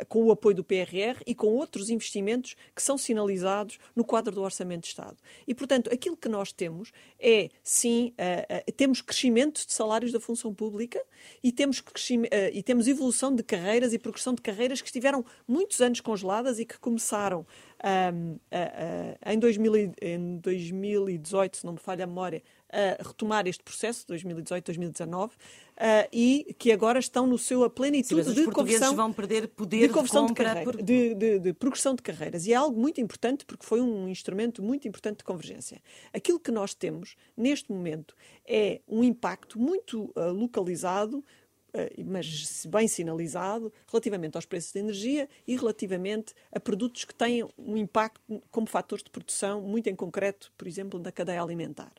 com 0.09 0.25
o 0.25 0.31
apoio 0.31 0.57
do 0.57 0.65
PRR 0.65 1.21
e 1.27 1.35
com 1.35 1.49
outros 1.49 1.91
investimentos 1.91 2.57
que 2.75 2.83
são 2.83 2.97
sinalizados 2.97 3.79
no 3.95 4.05
quadro 4.05 4.35
do 4.35 4.43
Orçamento 4.43 4.83
de 4.83 4.89
Estado. 4.89 5.17
E, 5.47 5.55
portanto, 5.55 5.93
aquilo 5.93 6.17
que 6.17 6.29
nós 6.29 6.53
temos 6.53 6.93
é, 7.19 7.49
sim, 7.63 8.13
uh, 8.19 8.71
uh, 8.71 8.73
temos 8.73 9.01
crescimento 9.01 9.67
de 9.67 9.73
salários 9.73 10.13
da 10.13 10.21
função 10.21 10.55
pública 10.55 11.03
e 11.43 11.53
temos, 11.53 11.79
uh, 11.79 11.85
e 12.53 12.63
temos 12.63 12.87
evolução 12.87 13.35
de 13.35 13.43
carreiras 13.43 13.93
e 13.93 13.99
progressão 13.99 14.35
de 14.35 14.43
carreiras 14.43 14.81
que 14.81 14.89
estiveram 14.89 15.25
muitos 15.47 15.81
anos 15.81 16.01
congeladas 16.01 16.59
e 16.59 16.65
que 16.65 16.79
começaram 16.79 17.47
um, 18.13 18.39
em, 19.27 19.39
2000, 19.39 19.93
em 20.03 20.37
2018, 20.39 21.57
se 21.59 21.65
não 21.65 21.73
me 21.75 21.79
falha 21.79 22.05
a 22.05 22.07
memória, 22.07 22.43
a 22.73 23.03
retomar 23.03 23.47
este 23.47 23.63
processo, 23.63 24.07
2018, 24.07 24.65
2019, 24.65 25.35
uh, 25.81 26.09
e 26.13 26.55
que 26.59 26.71
agora 26.71 26.99
estão 26.99 27.27
no 27.27 27.39
seu 27.39 27.65
a 27.65 27.71
plenitude 27.71 28.25
Sim, 28.25 28.35
de 28.35 28.51
conversão. 28.51 28.95
vão 28.95 29.13
perder 29.13 29.49
poder 29.49 29.89
de, 29.89 29.93
conversão 29.93 30.27
de, 30.27 30.35
de, 30.35 30.65
por... 30.65 30.77
de, 30.83 31.15
de, 31.15 31.39
de 31.39 31.53
progressão 31.53 31.95
de 31.95 32.03
carreiras. 32.03 32.47
E 32.47 32.53
é 32.53 32.57
algo 32.57 32.79
muito 32.79 33.01
importante 33.01 33.45
porque 33.45 33.65
foi 33.65 33.81
um 33.81 34.09
instrumento 34.09 34.63
muito 34.63 34.87
importante 34.87 35.19
de 35.19 35.25
convergência. 35.25 35.83
Aquilo 36.13 36.39
que 36.39 36.51
nós 36.51 36.75
temos 36.75 37.17
neste 37.37 37.73
momento 37.73 38.15
é 38.47 38.81
um 38.87 39.03
impacto 39.03 39.59
muito 39.59 40.13
uh, 40.17 40.33
localizado 40.33 41.19
eh, 41.19 41.40
mas 42.05 42.67
bem 42.67 42.89
sinalizado, 42.89 43.73
relativamente 43.87 44.37
aos 44.37 44.47
preços 44.47 44.73
de 44.73 44.79
energia 44.79 45.29
e 45.47 45.57
relativamente 45.57 46.35
a 46.53 46.59
produtos 46.59 47.05
que 47.05 47.15
têm 47.15 47.45
um 47.59 47.77
impacto 47.77 48.21
como 48.51 48.67
fatores 48.67 49.05
de 49.05 49.11
produção, 49.11 49.61
muito 49.63 49.89
em 49.89 49.95
concreto, 49.95 50.53
por 50.57 50.67
exemplo, 50.67 50.99
na 50.99 51.13
cadeia 51.13 51.43
alimentar. 51.43 51.93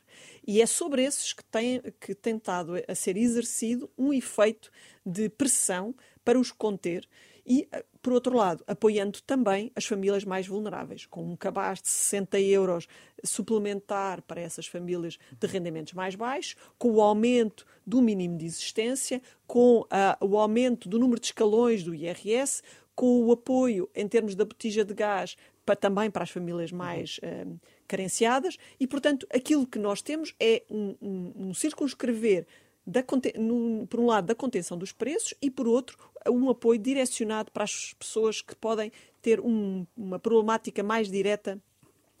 E 0.46 0.60
é 0.60 0.66
sobre 0.66 1.02
esses 1.02 1.32
que 1.32 1.44
tem, 1.44 1.80
que 2.00 2.14
tem 2.14 2.36
estado 2.36 2.74
a 2.86 2.94
ser 2.94 3.16
exercido 3.16 3.90
um 3.96 4.12
efeito 4.12 4.70
de 5.04 5.28
pressão 5.28 5.94
para 6.24 6.38
os 6.38 6.52
conter 6.52 7.08
e, 7.46 7.68
eh, 7.72 7.84
por 8.00 8.12
outro 8.12 8.36
lado, 8.36 8.62
apoiando 8.66 9.20
também 9.22 9.72
as 9.74 9.84
famílias 9.84 10.24
mais 10.24 10.46
vulneráveis, 10.46 11.06
com 11.06 11.24
um 11.24 11.36
cabaz 11.36 11.80
de 11.80 11.88
60 11.88 12.40
euros 12.40 12.86
suplementar 13.24 14.22
para 14.22 14.40
essas 14.40 14.66
famílias 14.66 15.18
de 15.38 15.46
rendimentos 15.46 15.92
mais 15.92 16.14
baixos, 16.14 16.56
com 16.78 16.90
o 16.92 17.00
aumento 17.00 17.66
do 17.86 18.00
mínimo 18.00 18.38
de 18.38 18.46
existência, 18.46 19.20
com 19.46 19.80
uh, 19.80 19.86
o 20.20 20.36
aumento 20.36 20.88
do 20.88 20.98
número 20.98 21.20
de 21.20 21.26
escalões 21.26 21.82
do 21.82 21.94
IRS, 21.94 22.62
com 22.94 23.24
o 23.24 23.32
apoio 23.32 23.88
em 23.94 24.06
termos 24.06 24.34
da 24.34 24.44
botija 24.44 24.84
de 24.84 24.94
gás 24.94 25.36
para, 25.64 25.76
também 25.76 26.10
para 26.10 26.24
as 26.24 26.30
famílias 26.30 26.70
mais 26.72 27.18
uh, 27.18 27.60
carenciadas, 27.86 28.56
e, 28.78 28.86
portanto, 28.86 29.26
aquilo 29.32 29.66
que 29.66 29.78
nós 29.78 30.02
temos 30.02 30.34
é 30.40 30.62
um, 30.70 30.96
um, 31.00 31.32
um 31.36 31.54
circunscrever 31.54 32.46
da, 32.86 33.04
no, 33.38 33.86
por 33.86 34.00
um 34.00 34.06
lado, 34.06 34.26
da 34.26 34.34
contenção 34.34 34.76
dos 34.76 34.92
preços 34.92 35.34
e, 35.40 35.50
por 35.50 35.66
outro, 35.66 35.96
um 36.28 36.50
apoio 36.50 36.78
direcionado 36.78 37.50
para 37.50 37.64
as 37.64 37.94
pessoas 37.94 38.42
que 38.42 38.54
podem 38.56 38.92
ter 39.20 39.40
um, 39.40 39.86
uma 39.96 40.18
problemática 40.18 40.82
mais 40.82 41.10
direta 41.10 41.60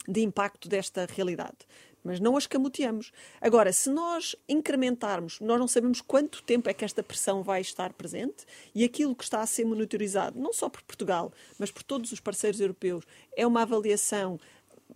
de 0.08 0.20
impacto 0.20 0.68
desta 0.68 1.06
realidade. 1.06 1.58
Mas 2.04 2.18
não 2.18 2.36
as 2.36 2.48
camuteamos. 2.48 3.12
Agora, 3.40 3.72
se 3.72 3.88
nós 3.88 4.34
incrementarmos, 4.48 5.38
nós 5.38 5.58
não 5.58 5.68
sabemos 5.68 6.00
quanto 6.00 6.42
tempo 6.42 6.68
é 6.68 6.74
que 6.74 6.84
esta 6.84 7.02
pressão 7.02 7.44
vai 7.44 7.60
estar 7.60 7.92
presente 7.92 8.44
e 8.74 8.82
aquilo 8.82 9.14
que 9.14 9.22
está 9.22 9.40
a 9.40 9.46
ser 9.46 9.64
monitorizado, 9.64 10.38
não 10.40 10.52
só 10.52 10.68
por 10.68 10.82
Portugal, 10.82 11.32
mas 11.58 11.70
por 11.70 11.84
todos 11.84 12.10
os 12.10 12.18
parceiros 12.18 12.60
europeus, 12.60 13.04
é 13.36 13.46
uma 13.46 13.62
avaliação 13.62 14.38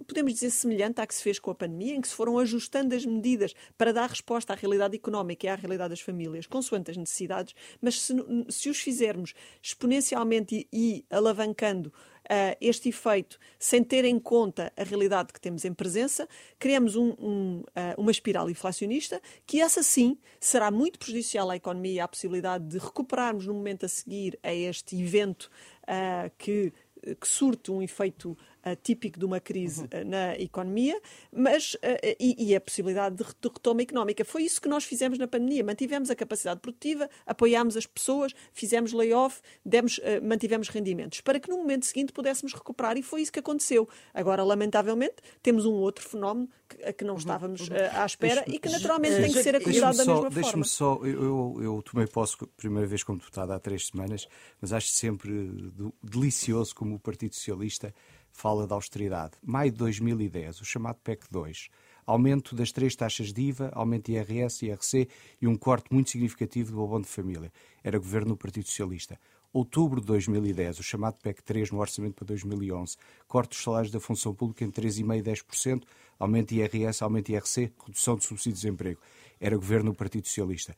podemos 0.04 0.34
dizer, 0.34 0.50
semelhante 0.50 1.00
à 1.00 1.06
que 1.06 1.14
se 1.14 1.22
fez 1.22 1.38
com 1.38 1.50
a 1.50 1.54
pandemia, 1.54 1.94
em 1.94 2.00
que 2.00 2.08
se 2.08 2.14
foram 2.14 2.38
ajustando 2.38 2.94
as 2.94 3.04
medidas 3.04 3.54
para 3.76 3.92
dar 3.92 4.08
resposta 4.08 4.52
à 4.52 4.56
realidade 4.56 4.96
económica 4.96 5.46
e 5.46 5.48
à 5.48 5.54
realidade 5.54 5.90
das 5.90 6.00
famílias, 6.00 6.46
consoante 6.46 6.90
as 6.90 6.96
necessidades, 6.96 7.54
mas 7.80 8.00
se, 8.00 8.14
se 8.48 8.68
os 8.68 8.78
fizermos 8.78 9.34
exponencialmente 9.62 10.68
e, 10.72 10.96
e 10.98 11.04
alavancando 11.10 11.92
uh, 12.26 12.56
este 12.60 12.88
efeito 12.88 13.38
sem 13.58 13.82
ter 13.82 14.04
em 14.04 14.18
conta 14.18 14.72
a 14.76 14.82
realidade 14.82 15.32
que 15.32 15.40
temos 15.40 15.64
em 15.64 15.72
presença, 15.72 16.28
criamos 16.58 16.96
um, 16.96 17.10
um, 17.18 17.60
uh, 17.60 18.00
uma 18.00 18.10
espiral 18.10 18.50
inflacionista 18.50 19.20
que, 19.46 19.60
essa 19.60 19.82
sim, 19.82 20.18
será 20.40 20.70
muito 20.70 20.98
prejudicial 20.98 21.50
à 21.50 21.56
economia 21.56 21.92
e 21.92 22.00
à 22.00 22.08
possibilidade 22.08 22.64
de 22.64 22.78
recuperarmos 22.78 23.46
no 23.46 23.54
momento 23.54 23.86
a 23.86 23.88
seguir 23.88 24.38
a 24.42 24.52
este 24.52 25.00
evento 25.00 25.50
uh, 25.84 26.30
que 26.36 26.72
que 27.20 27.28
surte 27.28 27.70
um 27.70 27.80
efeito 27.80 28.36
típico 28.74 29.18
de 29.18 29.24
uma 29.24 29.38
crise 29.38 29.82
uhum. 29.82 30.00
uh, 30.00 30.04
na 30.04 30.34
economia, 30.38 31.00
mas 31.32 31.74
uh, 31.74 31.78
e, 32.18 32.50
e, 32.50 32.56
a 32.56 32.60
possibilidade 32.60 33.16
de, 33.16 33.22
retoma 33.22 33.82
económica. 33.82 34.24
Foi 34.24 34.42
isso 34.42 34.60
que 34.60 34.68
nós 34.68 34.84
fizemos 34.84 35.18
na 35.18 35.28
pandemia. 35.28 35.62
Mantivemos 35.62 36.10
a 36.10 36.16
capacidade 36.16 36.60
produtiva, 36.60 37.08
apoiámos 37.24 37.76
as 37.76 37.86
pessoas, 37.86 38.32
fizemos 38.52 38.92
layoff, 38.92 39.40
demos, 39.64 40.00
mantivemos 40.22 40.68
rendimentos, 40.68 41.20
para 41.20 41.38
que 41.38 41.48
no 41.48 41.58
momento 41.58 41.86
seguinte 41.86 42.12
pudéssemos 42.12 42.52
recuperar, 42.52 42.96
e 42.96 43.02
foi 43.02 43.22
isso 43.22 43.32
que 43.32 43.38
aconteceu. 43.38 43.88
Agora, 44.12 44.42
lamentavelmente, 44.42 45.16
temos 45.42 45.66
um 45.66 45.74
outro 45.74 46.06
fenómeno 46.06 46.48
que, 46.68 46.92
que 46.94 47.04
não 47.04 47.14
uhum. 47.14 47.18
estávamos 47.18 47.68
uhum. 47.68 47.76
à 47.92 48.06
espera 48.06 48.44
e 48.46 48.58
que 48.58 48.68
naturalmente 48.68 49.16
tem 49.16 49.32
que 49.32 49.42
ser 49.42 49.56
acusado 49.56 49.96
da 49.96 50.04
mesma 50.04 50.14
forma. 50.14 50.30
Deixe-me 50.30 50.64
só, 50.64 51.00
eu, 51.04 51.58
eu 51.60 51.82
tomei 51.82 52.06
posse 52.06 52.36
primeira 52.56 52.86
vez 52.86 53.02
como 53.02 53.18
deputado 53.18 53.52
há 53.52 53.58
três 53.58 53.88
semanas, 53.88 54.26
mas 54.60 54.72
acho 54.72 54.88
sempre 54.88 55.72
delicioso 56.02 56.74
como 56.74 56.96
o 56.96 56.98
Partido 56.98 57.34
Socialista 57.34 57.94
fala 58.36 58.66
da 58.66 58.74
austeridade. 58.74 59.32
Maio 59.42 59.72
de 59.72 59.78
2010, 59.78 60.60
o 60.60 60.64
chamado 60.64 60.98
PEC 61.02 61.24
2. 61.30 61.68
Aumento 62.04 62.54
das 62.54 62.70
três 62.70 62.94
taxas 62.94 63.32
de 63.32 63.40
IVA, 63.40 63.70
aumento 63.72 64.06
de 64.06 64.12
IRS, 64.12 64.66
IRC 64.66 65.08
e 65.40 65.48
um 65.48 65.56
corte 65.56 65.92
muito 65.92 66.10
significativo 66.10 66.70
do 66.70 66.82
abono 66.82 67.04
de 67.04 67.10
família. 67.10 67.50
Era 67.82 67.98
governo 67.98 68.28
do 68.28 68.36
Partido 68.36 68.66
Socialista. 68.66 69.18
Outubro 69.52 70.02
de 70.02 70.06
2010, 70.06 70.80
o 70.80 70.82
chamado 70.82 71.16
PEC 71.22 71.42
3 71.42 71.70
no 71.70 71.80
orçamento 71.80 72.14
para 72.14 72.26
2011. 72.26 72.96
Corte 73.26 73.50
dos 73.50 73.62
salários 73.62 73.90
da 73.90 73.98
função 73.98 74.34
pública 74.34 74.64
em 74.64 74.70
3,5% 74.70 75.18
e 75.18 75.22
10%, 75.22 75.82
aumento 76.18 76.50
de 76.50 76.60
IRS, 76.60 77.02
aumento 77.02 77.26
de 77.28 77.32
IRC, 77.32 77.72
redução 77.86 78.16
de 78.16 78.24
subsídios 78.26 78.60
de 78.60 78.68
emprego. 78.68 79.00
Era 79.40 79.56
governo 79.56 79.92
do 79.92 79.96
Partido 79.96 80.28
Socialista. 80.28 80.76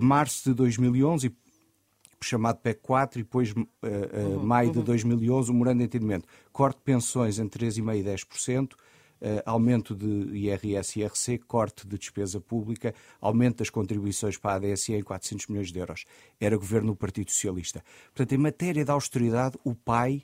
Março 0.00 0.48
de 0.48 0.54
2011, 0.54 1.26
o 1.26 1.32
chamado 2.26 2.58
PEC 2.58 2.80
4 2.80 3.20
e 3.20 3.22
depois 3.22 3.52
uh, 3.52 3.60
uh, 3.60 4.36
uhum, 4.36 4.44
maio 4.44 4.68
uhum. 4.68 4.74
de 4.74 4.82
2011 4.82 5.50
o 5.50 5.54
morando 5.54 5.78
de 5.78 5.84
entendimento. 5.84 6.26
Corte 6.52 6.78
de 6.78 6.82
pensões 6.82 7.38
em 7.38 7.48
3,5% 7.48 7.96
e 7.96 8.02
10%, 8.02 8.72
uh, 8.72 8.76
aumento 9.44 9.94
de 9.94 10.06
IRS 10.36 10.98
e 10.98 11.02
IRC, 11.02 11.38
corte 11.46 11.86
de 11.86 11.98
despesa 11.98 12.40
pública, 12.40 12.94
aumento 13.20 13.58
das 13.58 13.70
contribuições 13.70 14.36
para 14.36 14.52
a 14.52 14.70
ADSE 14.70 14.94
em 14.94 15.02
400 15.02 15.46
milhões 15.46 15.72
de 15.72 15.78
euros. 15.78 16.04
Era 16.40 16.56
governo 16.56 16.92
do 16.92 16.96
Partido 16.96 17.30
Socialista. 17.30 17.82
Portanto, 18.14 18.32
em 18.32 18.38
matéria 18.38 18.84
de 18.84 18.90
austeridade, 18.90 19.56
o 19.64 19.74
pai 19.74 20.22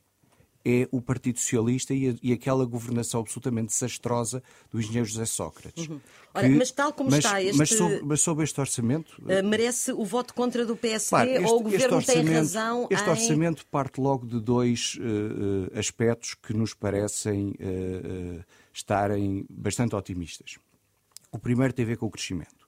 é 0.64 0.88
o 0.90 1.00
Partido 1.00 1.38
Socialista 1.38 1.92
e, 1.92 2.09
a, 2.09 2.14
e, 2.23 2.33
aquela 2.33 2.64
governação 2.64 3.21
absolutamente 3.21 3.68
desastrosa 3.68 4.42
do 4.71 4.80
engenheiro 4.80 5.06
José 5.06 5.26
Sócrates. 5.26 5.87
Uhum. 5.87 6.00
Ora, 6.33 6.49
que, 6.49 6.54
mas 6.54 6.71
tal 6.71 6.92
como 6.92 7.11
mas, 7.11 7.25
está 7.25 7.42
este... 7.42 7.59
Mas 7.59 7.68
sobre, 7.68 8.00
mas 8.02 8.21
sobre 8.21 8.44
este 8.44 8.61
orçamento... 8.61 9.23
Uh, 9.23 9.47
merece 9.47 9.92
o 9.92 10.04
voto 10.04 10.33
contra 10.33 10.64
do 10.64 10.75
PSD 10.75 11.09
claro, 11.11 11.30
este, 11.30 11.44
ou 11.44 11.61
o 11.61 11.62
Governo 11.62 12.02
tem 12.02 12.25
razão 12.25 12.88
Este 12.90 13.06
em... 13.06 13.11
orçamento 13.11 13.66
parte 13.66 14.00
logo 14.00 14.26
de 14.26 14.40
dois 14.40 14.99
uh, 14.99 15.78
aspectos 15.78 16.35
que 16.35 16.54
nos 16.54 16.73
parecem 16.73 17.50
uh, 17.50 18.44
estarem 18.73 19.44
bastante 19.50 19.94
otimistas. 19.94 20.59
O 21.30 21.38
primeiro 21.38 21.75
tem 21.75 21.85
a 21.85 21.88
ver 21.88 21.99
com 21.99 22.06
o 22.06 22.11
crescimento. 22.11 22.64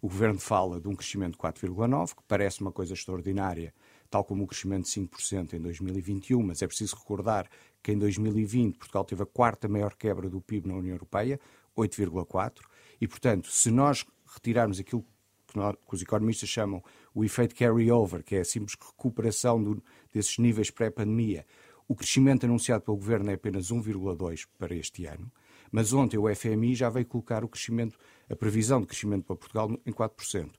O 0.00 0.08
Governo 0.08 0.38
fala 0.38 0.80
de 0.80 0.88
um 0.88 0.94
crescimento 0.94 1.32
de 1.32 1.38
4,9, 1.38 2.14
que 2.14 2.22
parece 2.28 2.60
uma 2.60 2.72
coisa 2.72 2.94
extraordinária, 2.94 3.74
tal 4.10 4.24
como 4.24 4.44
o 4.44 4.46
crescimento 4.46 4.84
de 4.84 4.90
5% 4.90 5.54
em 5.54 5.60
2021, 5.60 6.42
mas 6.42 6.62
é 6.62 6.66
preciso 6.66 6.96
recordar 6.96 7.48
que 7.82 7.92
em 7.92 7.98
2020 7.98 8.78
Portugal 8.78 9.04
teve 9.04 9.22
a 9.22 9.26
quarta 9.26 9.68
maior 9.68 9.94
quebra 9.94 10.28
do 10.28 10.40
PIB 10.40 10.68
na 10.68 10.74
União 10.74 10.94
Europeia, 10.94 11.40
8,4%, 11.76 12.60
e, 13.00 13.06
portanto, 13.06 13.50
se 13.50 13.70
nós 13.70 14.04
retirarmos 14.26 14.80
aquilo 14.80 15.04
que, 15.46 15.56
nós, 15.56 15.76
que 15.86 15.94
os 15.94 16.02
economistas 16.02 16.48
chamam 16.48 16.82
o 17.14 17.24
efeito 17.24 17.54
carry-over, 17.54 18.22
que 18.22 18.36
é 18.36 18.40
a 18.40 18.44
simples 18.44 18.76
recuperação 18.80 19.62
do, 19.62 19.82
desses 20.12 20.38
níveis 20.38 20.70
pré-pandemia, 20.70 21.46
o 21.88 21.94
crescimento 21.94 22.44
anunciado 22.44 22.82
pelo 22.82 22.96
Governo 22.96 23.30
é 23.30 23.34
apenas 23.34 23.70
1,2% 23.70 24.48
para 24.58 24.74
este 24.74 25.06
ano, 25.06 25.30
mas 25.70 25.92
ontem 25.92 26.18
o 26.18 26.34
FMI 26.34 26.74
já 26.74 26.88
veio 26.88 27.06
colocar 27.06 27.44
o 27.44 27.48
crescimento, 27.48 27.96
a 28.28 28.34
previsão 28.34 28.80
de 28.80 28.86
crescimento 28.86 29.24
para 29.24 29.36
Portugal 29.36 29.70
em 29.84 29.92
4%. 29.92 30.50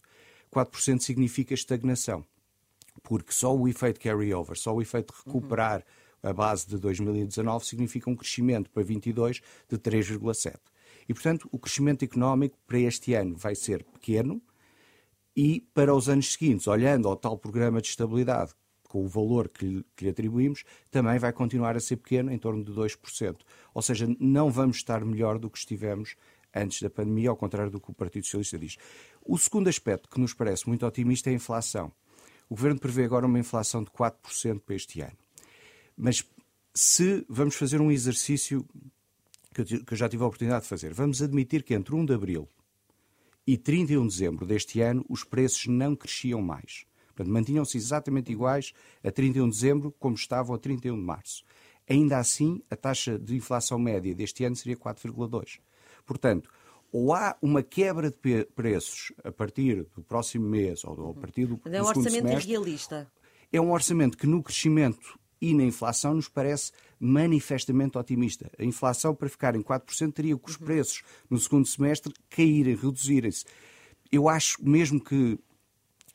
4% 0.49 0.99
significa 1.01 1.53
estagnação 1.53 2.25
porque 3.03 3.31
só 3.31 3.55
o 3.55 3.67
efeito 3.67 3.99
carry-over, 3.99 4.57
só 4.57 4.73
o 4.73 4.81
efeito 4.81 5.13
de 5.13 5.19
recuperar 5.25 5.83
a 6.21 6.33
base 6.33 6.67
de 6.67 6.77
2019 6.77 7.65
significa 7.65 8.09
um 8.09 8.15
crescimento 8.15 8.69
para 8.69 8.83
22 8.83 9.41
de 9.69 9.77
3,7. 9.77 10.55
E, 11.07 11.13
portanto, 11.13 11.47
o 11.51 11.59
crescimento 11.59 12.03
económico 12.03 12.57
para 12.67 12.79
este 12.79 13.13
ano 13.13 13.35
vai 13.35 13.55
ser 13.55 13.83
pequeno 13.83 14.41
e 15.35 15.61
para 15.73 15.93
os 15.93 16.09
anos 16.09 16.33
seguintes, 16.33 16.67
olhando 16.67 17.07
ao 17.07 17.15
tal 17.15 17.37
programa 17.37 17.81
de 17.81 17.87
estabilidade, 17.87 18.53
com 18.87 19.03
o 19.03 19.07
valor 19.07 19.49
que 19.49 19.65
lhe, 19.65 19.85
que 19.95 20.05
lhe 20.05 20.09
atribuímos, 20.09 20.63
também 20.89 21.19
vai 21.19 21.31
continuar 21.31 21.75
a 21.75 21.79
ser 21.79 21.97
pequeno, 21.97 22.31
em 22.31 22.37
torno 22.37 22.63
de 22.63 22.71
2%. 22.71 23.37
Ou 23.73 23.81
seja, 23.81 24.07
não 24.19 24.49
vamos 24.49 24.77
estar 24.77 25.03
melhor 25.05 25.37
do 25.37 25.49
que 25.49 25.57
estivemos 25.57 26.15
antes 26.55 26.81
da 26.81 26.89
pandemia, 26.89 27.29
ao 27.29 27.37
contrário 27.37 27.71
do 27.71 27.79
que 27.79 27.91
o 27.91 27.93
Partido 27.93 28.25
Socialista 28.25 28.57
diz. 28.57 28.77
O 29.23 29.37
segundo 29.37 29.67
aspecto 29.67 30.09
que 30.09 30.19
nos 30.19 30.33
parece 30.33 30.67
muito 30.67 30.85
otimista 30.85 31.29
é 31.29 31.33
a 31.33 31.35
inflação. 31.35 31.91
O 32.49 32.55
Governo 32.55 32.79
prevê 32.79 33.03
agora 33.03 33.25
uma 33.25 33.39
inflação 33.39 33.83
de 33.83 33.89
4% 33.91 34.61
para 34.61 34.75
este 34.75 35.01
ano. 35.01 35.17
Mas 35.95 36.23
se 36.73 37.25
vamos 37.27 37.55
fazer 37.55 37.81
um 37.81 37.91
exercício 37.91 38.65
que 39.53 39.93
eu 39.93 39.97
já 39.97 40.07
tive 40.07 40.23
a 40.23 40.27
oportunidade 40.27 40.63
de 40.63 40.69
fazer, 40.69 40.93
vamos 40.93 41.21
admitir 41.21 41.63
que 41.63 41.73
entre 41.73 41.95
1 41.95 42.05
de 42.05 42.13
abril 42.13 42.47
e 43.45 43.57
31 43.57 44.05
de 44.05 44.13
dezembro 44.13 44.45
deste 44.45 44.81
ano 44.81 45.03
os 45.09 45.23
preços 45.23 45.65
não 45.67 45.95
cresciam 45.95 46.41
mais. 46.41 46.85
Portanto, 47.07 47.33
mantinham-se 47.33 47.77
exatamente 47.77 48.31
iguais 48.31 48.73
a 49.03 49.11
31 49.11 49.49
de 49.49 49.55
dezembro 49.55 49.95
como 49.97 50.15
estavam 50.15 50.55
a 50.55 50.59
31 50.59 50.95
de 50.95 51.01
março. 51.01 51.43
Ainda 51.89 52.19
assim, 52.19 52.61
a 52.69 52.75
taxa 52.75 53.17
de 53.17 53.35
inflação 53.35 53.79
média 53.79 54.13
deste 54.13 54.43
ano 54.43 54.55
seria 54.55 54.77
4,2. 54.77 55.59
Portanto, 56.05 56.49
ou 56.97 57.13
há 57.13 57.37
uma 57.43 57.61
quebra 57.61 58.09
de 58.09 58.43
preços 58.55 59.13
a 59.23 59.31
partir 59.31 59.85
do 59.95 60.01
próximo 60.01 60.49
mês 60.49 60.83
ou 60.83 61.11
a 61.11 61.13
partir 61.13 61.45
do, 61.45 61.61
é 61.65 61.79
um 61.79 61.83
do 61.83 61.89
orçamento 61.89 62.11
semestre, 62.11 62.49
irrealista. 62.49 63.11
É 63.53 63.61
um 63.61 63.71
orçamento 63.71 64.17
que 64.17 64.25
no 64.25 64.41
crescimento 64.41 65.19
e 65.39 65.53
na 65.53 65.63
inflação 65.63 66.15
nos 66.15 66.27
parece 66.27 66.71
manifestamente 66.99 67.99
otimista. 67.99 68.49
A 68.57 68.63
inflação, 68.63 69.13
para 69.13 69.29
ficar 69.29 69.55
em 69.55 69.61
4%, 69.61 70.11
teria 70.11 70.35
que 70.35 70.49
os 70.49 70.57
preços 70.57 71.03
no 71.29 71.37
segundo 71.37 71.67
semestre 71.67 72.11
caírem, 72.31 72.75
reduzirem-se. 72.75 73.45
Eu 74.11 74.27
acho 74.27 74.57
mesmo 74.67 74.99
que, 74.99 75.37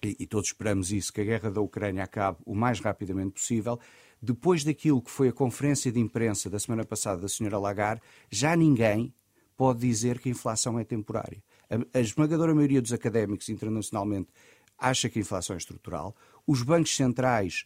e 0.03 0.27
todos 0.27 0.49
esperamos 0.49 0.91
isso, 0.91 1.13
que 1.13 1.21
a 1.21 1.25
guerra 1.25 1.53
da 1.53 1.61
Ucrânia 1.61 2.03
acabe 2.03 2.39
o 2.45 2.57
mais 2.57 2.81
rapidamente 2.81 3.35
possível, 3.35 3.79
depois 4.21 4.65
daquilo 4.65 5.01
que 5.01 5.13
foi 5.13 5.29
a 5.29 5.33
conferência 5.33 5.93
de 5.93 6.01
imprensa 6.01 6.51
da 6.51 6.59
semana 6.59 6.85
passada 6.85 7.23
da 7.23 7.29
senhora 7.29 7.57
Lagarde, 7.57 8.03
já 8.29 8.57
ninguém 8.57 9.15
pode 9.63 9.79
dizer 9.79 10.19
que 10.19 10.29
a 10.29 10.33
inflação 10.33 10.77
é 10.77 10.83
temporária. 10.83 11.41
A, 11.71 11.99
a 11.99 12.01
esmagadora 12.01 12.53
maioria 12.53 12.83
dos 12.83 12.93
académicos 12.93 13.49
internacionalmente 13.49 14.29
acha 14.77 15.09
que 15.09 15.21
a 15.21 15.23
inflação 15.23 15.55
é 15.55 15.57
estrutural. 15.57 16.17
Os 16.45 16.65
bancos 16.65 16.97
centrais 16.97 17.65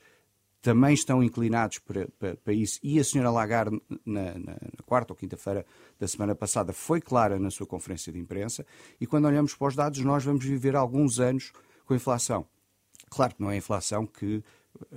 também 0.60 0.92
estão 0.92 1.22
inclinados 1.22 1.78
para, 1.78 2.06
para, 2.18 2.36
para 2.36 2.52
isso. 2.52 2.78
E 2.82 3.00
a 3.00 3.04
senhora 3.04 3.30
Lagarde, 3.30 3.80
na, 4.04 4.34
na, 4.34 4.52
na 4.52 4.84
quarta 4.84 5.14
ou 5.14 5.16
quinta-feira 5.16 5.64
da 5.98 6.06
semana 6.06 6.34
passada, 6.34 6.70
foi 6.70 7.00
clara 7.00 7.38
na 7.38 7.50
sua 7.50 7.66
conferência 7.66 8.12
de 8.12 8.18
imprensa. 8.18 8.66
E 9.00 9.06
quando 9.06 9.24
olhamos 9.24 9.54
para 9.54 9.68
os 9.68 9.74
dados, 9.74 9.98
nós 10.00 10.22
vamos 10.22 10.44
viver 10.44 10.76
alguns 10.76 11.18
anos 11.18 11.50
com 11.86 11.94
inflação. 11.94 12.46
Claro 13.08 13.34
que 13.34 13.40
não 13.40 13.50
é 13.50 13.54
a 13.54 13.56
inflação 13.56 14.06
que 14.06 14.44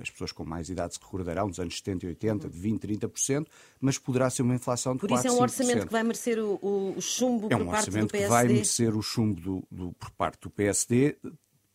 as 0.00 0.10
pessoas 0.10 0.32
com 0.32 0.44
mais 0.44 0.68
idade 0.68 0.94
se 0.94 1.00
recordarão 1.00 1.48
dos 1.48 1.58
anos 1.60 1.76
70 1.76 2.06
e 2.06 2.08
80, 2.10 2.48
de 2.48 2.58
20, 2.58 2.86
30%, 2.86 3.46
mas 3.80 3.98
poderá 3.98 4.28
ser 4.30 4.42
uma 4.42 4.54
inflação 4.54 4.94
de 4.94 5.00
Por 5.00 5.08
4, 5.08 5.26
isso 5.26 5.34
é 5.34 5.38
um 5.38 5.40
5%. 5.40 5.42
orçamento 5.42 5.86
que 5.86 5.92
vai 5.92 6.02
merecer 6.02 6.38
o, 6.38 6.58
o, 6.62 6.94
o 6.96 7.00
chumbo 7.00 7.46
É 7.46 7.56
por 7.56 7.62
um 7.62 7.66
parte 7.70 7.84
do 7.84 7.88
orçamento 7.88 8.10
PSD. 8.10 8.24
que 8.24 8.28
vai 8.30 8.48
merecer 8.48 8.96
o 8.96 9.02
chumbo 9.02 9.40
do, 9.40 9.64
do- 9.70 9.92
por 9.92 10.10
parte 10.12 10.40
do 10.42 10.50
PSD 10.50 11.16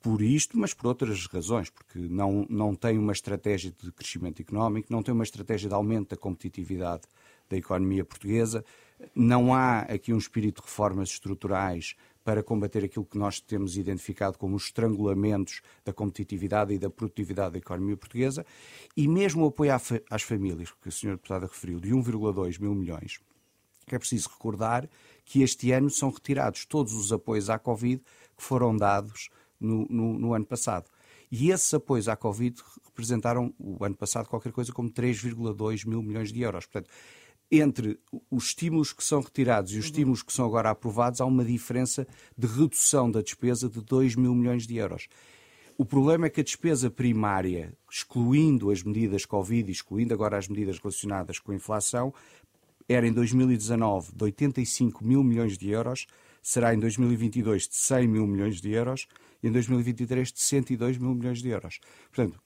por 0.01 0.21
isto, 0.21 0.57
mas 0.59 0.71
por 0.71 0.85
outras 0.87 1.25
razões, 1.25 1.69
porque 1.71 1.97
não, 1.97 2.45
não 2.47 2.75
tem 2.75 2.95
uma 2.97 3.11
estratégia 3.11 3.71
de 3.71 3.91
crescimento 3.91 4.39
económico, 4.39 4.87
não 4.91 5.01
tem 5.01 5.11
uma 5.13 5.23
estratégia 5.23 5.67
de 5.67 5.73
aumento 5.73 6.09
da 6.09 6.15
competitividade 6.15 7.03
da 7.49 7.57
economia 7.57 8.05
portuguesa, 8.05 8.63
não 9.15 9.53
há 9.53 9.79
aqui 9.79 10.13
um 10.13 10.17
espírito 10.17 10.61
de 10.61 10.67
reformas 10.67 11.09
estruturais 11.09 11.95
para 12.25 12.43
combater 12.43 12.83
aquilo 12.83 13.05
que 13.05 13.17
nós 13.17 13.39
temos 13.39 13.77
identificado 13.77 14.37
como 14.37 14.55
os 14.55 14.65
estrangulamentos 14.65 15.61
da 15.85 15.93
competitividade 15.93 16.73
e 16.73 16.79
da 16.79 16.89
produtividade 16.89 17.51
da 17.53 17.59
economia 17.59 17.95
portuguesa, 17.95 18.43
e 18.97 19.07
mesmo 19.07 19.43
o 19.45 19.47
apoio 19.47 19.71
às 20.09 20.23
famílias, 20.23 20.73
que 20.81 20.89
a 20.89 20.91
senhora 20.91 21.17
deputada 21.17 21.45
referiu, 21.45 21.79
de 21.79 21.91
1,2 21.91 22.59
mil 22.59 22.73
milhões, 22.73 23.19
é 23.87 23.99
preciso 23.99 24.27
recordar 24.29 24.89
que 25.23 25.43
este 25.43 25.71
ano 25.71 25.89
são 25.91 26.09
retirados 26.09 26.65
todos 26.65 26.93
os 26.93 27.13
apoios 27.13 27.47
à 27.49 27.59
Covid 27.59 28.01
que 28.35 28.43
foram 28.43 28.75
dados 28.75 29.29
no, 29.59 29.85
no- 29.87 30.17
no 30.17 30.33
ano 30.33 30.45
passado. 30.45 30.89
E 31.31 31.51
esses 31.51 31.71
apoios 31.73 32.07
à 32.07 32.15
Covid 32.15 32.59
representaram, 32.85 33.53
o 33.59 33.83
ano 33.85 33.95
passado, 33.95 34.27
qualquer 34.27 34.51
coisa 34.51 34.71
como 34.73 34.89
3,2 34.89 35.85
mil 35.87 36.01
milhões 36.01 36.31
de 36.33 36.41
euros. 36.41 36.65
Portanto, 36.65 36.89
entre 37.51 37.99
os 38.29 38.45
estímulos 38.45 38.91
que 38.91 39.03
são 39.03 39.21
retirados 39.21 39.71
e 39.73 39.77
os 39.77 39.85
estímulos 39.85 40.23
que 40.23 40.33
são 40.33 40.45
agora 40.45 40.69
aprovados, 40.69 41.21
há 41.21 41.25
uma 41.25 41.45
diferença 41.45 42.07
de 42.37 42.47
redução 42.47 43.09
da 43.09 43.21
despesa 43.21 43.69
de 43.69 43.81
2 43.81 44.15
mil 44.15 44.33
milhões 44.33 44.65
de 44.65 44.77
euros. 44.77 45.07
O 45.77 45.85
problema 45.85 46.27
é 46.27 46.29
que 46.29 46.39
a 46.39 46.43
despesa 46.43 46.89
primária, 46.89 47.73
excluindo 47.91 48.71
as 48.71 48.81
medidas 48.81 49.25
Covid 49.25 49.69
e 49.69 49.73
excluindo 49.73 50.13
agora 50.13 50.37
as 50.37 50.47
medidas 50.47 50.79
relacionadas 50.79 51.37
com 51.37 51.51
a 51.51 51.55
inflação, 51.55 52.13
era 52.87 53.05
em 53.05 53.11
2019 53.11 54.13
de 54.15 54.23
85 54.23 55.03
mil 55.03 55.23
milhões 55.23 55.57
de 55.57 55.69
euros, 55.69 56.07
será 56.41 56.73
em 56.73 56.79
2022 56.79 57.67
de 57.67 57.75
100 57.75 58.07
mil 58.07 58.25
milhões 58.27 58.61
de 58.61 58.71
euros 58.71 59.07
e 59.43 59.47
em 59.47 59.51
2023 59.51 60.31
de 60.31 60.39
102 60.39 60.97
mil 60.97 61.13
milhões 61.13 61.41
de 61.41 61.49
euros. 61.49 61.79
Portanto, 62.13 62.39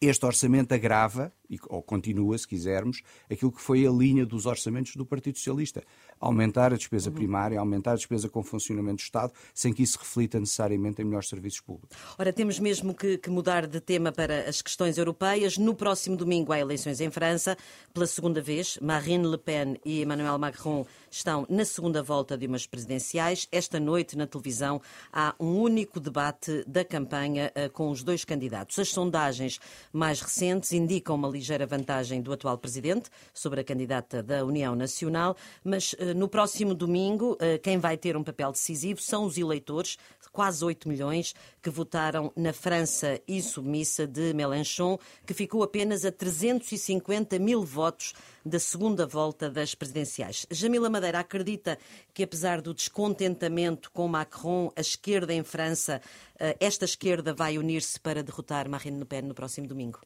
este 0.00 0.24
orçamento 0.24 0.72
agrava, 0.72 1.32
ou 1.68 1.82
continua, 1.82 2.38
se 2.38 2.46
quisermos, 2.46 3.02
aquilo 3.30 3.50
que 3.50 3.60
foi 3.60 3.86
a 3.86 3.90
linha 3.90 4.24
dos 4.24 4.46
orçamentos 4.46 4.94
do 4.94 5.04
Partido 5.04 5.38
Socialista. 5.38 5.82
Aumentar 6.20 6.72
a 6.72 6.76
despesa 6.76 7.10
primária, 7.10 7.58
aumentar 7.58 7.92
a 7.92 7.96
despesa 7.96 8.28
com 8.28 8.42
funcionamento 8.42 8.96
do 8.96 9.00
Estado, 9.00 9.32
sem 9.54 9.72
que 9.72 9.82
isso 9.82 9.98
reflita 9.98 10.38
necessariamente 10.38 11.00
em 11.02 11.04
melhores 11.04 11.28
serviços 11.28 11.60
públicos. 11.60 11.96
Ora, 12.18 12.32
temos 12.32 12.58
mesmo 12.58 12.94
que, 12.94 13.18
que 13.18 13.30
mudar 13.30 13.66
de 13.66 13.80
tema 13.80 14.12
para 14.12 14.48
as 14.48 14.60
questões 14.62 14.98
europeias. 14.98 15.58
No 15.58 15.74
próximo 15.74 16.16
domingo 16.16 16.52
há 16.52 16.58
eleições 16.58 17.00
em 17.00 17.10
França. 17.10 17.56
Pela 17.92 18.06
segunda 18.06 18.40
vez, 18.40 18.78
Marine 18.80 19.26
Le 19.26 19.38
Pen 19.38 19.76
e 19.84 20.02
Emmanuel 20.02 20.38
Macron 20.38 20.86
estão 21.10 21.46
na 21.48 21.64
segunda 21.64 22.02
volta 22.02 22.36
de 22.36 22.46
umas 22.46 22.66
presidenciais. 22.66 23.48
Esta 23.50 23.80
noite, 23.80 24.16
na 24.16 24.26
televisão, 24.26 24.80
há 25.12 25.34
um 25.38 25.60
único 25.60 26.00
debate 26.00 26.64
da 26.66 26.84
campanha 26.84 27.50
eh, 27.54 27.68
com 27.68 27.90
os 27.90 28.02
dois 28.02 28.24
candidatos. 28.24 28.78
As 28.78 28.88
sondagens 28.88 29.58
mais 29.92 30.20
recentes 30.20 30.72
indicam 30.72 31.16
uma 31.16 31.28
ligeira 31.28 31.66
vantagem 31.66 32.20
do 32.20 32.32
atual 32.32 32.58
presidente 32.58 33.10
sobre 33.32 33.60
a 33.60 33.64
candidata 33.64 34.22
da 34.22 34.44
União 34.44 34.74
Nacional, 34.74 35.36
mas 35.64 35.94
eh, 35.98 36.07
no 36.14 36.28
próximo 36.28 36.74
domingo, 36.74 37.36
eh, 37.40 37.58
quem 37.58 37.78
vai 37.78 37.96
ter 37.96 38.16
um 38.16 38.24
papel 38.24 38.52
decisivo 38.52 39.00
são 39.00 39.24
os 39.24 39.36
eleitores, 39.36 39.96
quase 40.32 40.64
8 40.64 40.88
milhões, 40.88 41.34
que 41.62 41.70
votaram 41.70 42.32
na 42.36 42.52
França 42.52 43.20
insubmissa 43.26 44.06
de 44.06 44.32
Mélenchon, 44.32 44.98
que 45.26 45.34
ficou 45.34 45.62
apenas 45.62 46.04
a 46.04 46.12
350 46.12 47.38
mil 47.38 47.64
votos 47.64 48.12
da 48.44 48.58
segunda 48.58 49.06
volta 49.06 49.50
das 49.50 49.74
presidenciais. 49.74 50.46
Jamila 50.50 50.88
Madeira 50.88 51.18
acredita 51.20 51.78
que, 52.14 52.22
apesar 52.22 52.60
do 52.60 52.72
descontentamento 52.72 53.90
com 53.90 54.06
Macron, 54.06 54.70
a 54.76 54.80
esquerda 54.80 55.34
em 55.34 55.42
França, 55.42 56.00
eh, 56.38 56.56
esta 56.60 56.84
esquerda 56.84 57.34
vai 57.34 57.58
unir-se 57.58 57.98
para 57.98 58.22
derrotar 58.22 58.68
Marine 58.68 58.98
Le 58.98 59.04
Pen 59.04 59.22
no 59.22 59.34
próximo 59.34 59.66
domingo? 59.66 60.00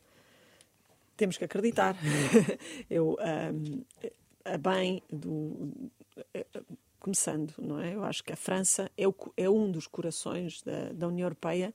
Temos 1.17 1.37
que 1.37 1.45
acreditar. 1.45 1.97
Eu, 2.89 3.17
ahm, 3.21 3.85
a 4.45 4.57
bem 4.59 5.03
do. 5.11 5.73
Começando, 6.99 7.53
não 7.59 7.81
é? 7.81 7.95
Eu 7.97 8.05
acho 8.05 8.23
que 8.23 8.33
a 8.33 8.37
França 8.37 8.89
é, 8.97 9.09
o 9.09 9.15
é 9.37 9.51
um 9.51 9.73
dos 9.73 9.89
corações 9.89 10.63
da, 10.63 10.93
da 10.93 11.09
União 11.09 11.27
Europeia 11.27 11.75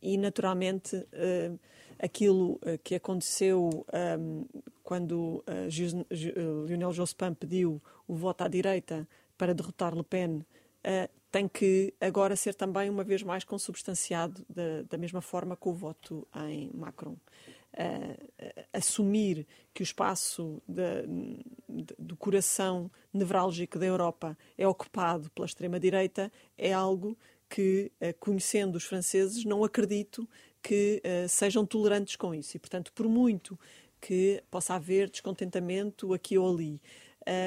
e, 0.00 0.16
naturalmente, 0.16 1.06
eh, 1.12 1.52
aquilo 1.98 2.58
eh, 2.62 2.78
que 2.82 2.94
aconteceu 2.94 3.84
ahm, 3.92 4.44
quando 4.82 5.44
eh, 5.46 5.68
Gis- 5.68 5.94
Gi- 6.10 6.32
eh, 6.34 6.66
Lionel 6.66 6.92
Jospin 6.92 7.34
pediu 7.34 7.78
o 8.08 8.14
voto 8.14 8.42
à 8.42 8.48
direita 8.48 9.06
para 9.36 9.52
derrotar 9.52 9.94
Le 9.94 10.02
Pen 10.02 10.46
eh, 10.82 11.10
tem 11.30 11.48
que 11.48 11.92
agora 12.00 12.36
ser 12.36 12.54
também, 12.54 12.88
uma 12.88 13.02
vez 13.04 13.22
mais, 13.22 13.44
consubstanciado 13.44 14.46
da, 14.48 14.82
da 14.88 14.96
mesma 14.96 15.20
forma 15.20 15.56
com 15.56 15.70
o 15.70 15.74
voto 15.74 16.26
em 16.48 16.70
Macron. 16.72 17.16
Assumir 18.72 19.46
que 19.72 19.82
o 19.82 19.84
espaço 19.84 20.62
da- 20.68 21.02
de- 21.02 21.94
do 21.98 22.16
coração 22.16 22.90
nevrálgico 23.12 23.78
da 23.78 23.86
Europa 23.86 24.36
é 24.56 24.66
ocupado 24.66 25.30
pela 25.30 25.46
extrema-direita 25.46 26.30
é 26.56 26.72
algo 26.72 27.16
que, 27.48 27.90
eh, 28.00 28.12
conhecendo 28.12 28.76
os 28.76 28.84
franceses, 28.84 29.44
não 29.44 29.62
acredito 29.64 30.28
que 30.62 31.00
eh, 31.04 31.28
sejam 31.28 31.66
tolerantes 31.66 32.16
com 32.16 32.34
isso. 32.34 32.56
E, 32.56 32.60
portanto, 32.60 32.92
por 32.92 33.08
muito 33.08 33.58
que 34.00 34.42
possa 34.50 34.74
haver 34.74 35.10
descontentamento 35.10 36.12
aqui 36.12 36.36
ou 36.38 36.52
ali, 36.52 36.80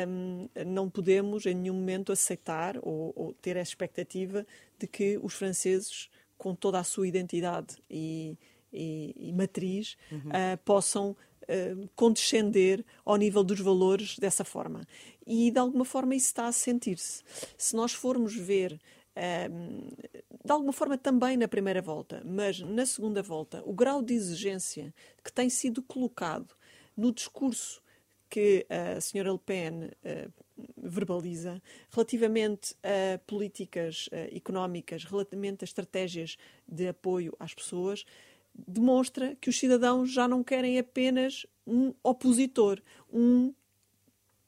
hum, 0.07 0.49
não 0.65 0.89
podemos 0.89 1.45
em 1.45 1.53
nenhum 1.53 1.75
momento 1.75 2.11
aceitar 2.11 2.77
ou, 2.81 3.13
ou 3.15 3.33
ter 3.33 3.55
essa 3.57 3.71
expectativa 3.71 4.45
de 4.79 4.87
que 4.87 5.19
os 5.21 5.33
franceses, 5.33 6.09
com 6.37 6.55
toda 6.55 6.79
a 6.79 6.83
sua 6.83 7.07
identidade 7.07 7.75
e, 7.89 8.37
e- 8.77 9.13
e 9.29 9.33
matriz, 9.33 9.97
ah, 10.29 10.57
possam 10.63 11.15
ah, 11.49 11.87
condescender 11.95 12.85
ao 13.05 13.15
nível 13.15 13.43
dos 13.43 13.59
valores 13.59 14.17
dessa 14.19 14.43
forma. 14.43 14.81
E, 15.25 15.49
de 15.51 15.59
alguma 15.59 15.85
forma, 15.85 16.15
isso 16.15 16.27
está 16.27 16.45
a 16.47 16.51
sentir-se. 16.51 17.23
Se 17.57 17.75
nós 17.75 17.93
formos 17.93 18.35
ver 18.35 18.79
Ahm, 19.19 19.89
de 20.45 20.51
alguma 20.51 20.71
forma 20.71 20.95
também 20.95 21.35
na 21.37 21.47
primeira 21.47 21.81
volta, 21.81 22.21
mas 22.23 22.59
na 22.59 22.85
segunda 22.85 23.23
volta, 23.23 23.63
o 23.65 23.73
grau 23.73 23.99
de 24.03 24.13
exigência 24.13 24.93
que 25.23 25.33
tem 25.33 25.49
sido 25.49 25.81
colocado 25.81 26.53
no 26.95 27.11
discurso 27.11 27.81
que 28.29 28.67
a 28.69 29.01
senhora 29.01 29.31
Le 29.31 29.39
Pen 29.39 29.89
verbaliza 30.75 31.61
relativamente 31.89 32.75
a 32.83 33.17
políticas 33.25 34.07
económicas, 34.31 35.03
relativamente 35.03 35.63
a 35.63 35.65
estratégias 35.65 36.37
de 36.67 36.87
apoio 36.87 37.35
às 37.39 37.53
pessoas, 37.55 38.05
demonstra 38.67 39.35
que 39.39 39.49
os 39.49 39.57
cidadãos 39.57 40.11
já 40.11 40.27
não 40.27 40.43
querem 40.43 40.79
apenas 40.79 41.45
um 41.65 41.93
opositor, 42.01 42.81
um 43.11 43.53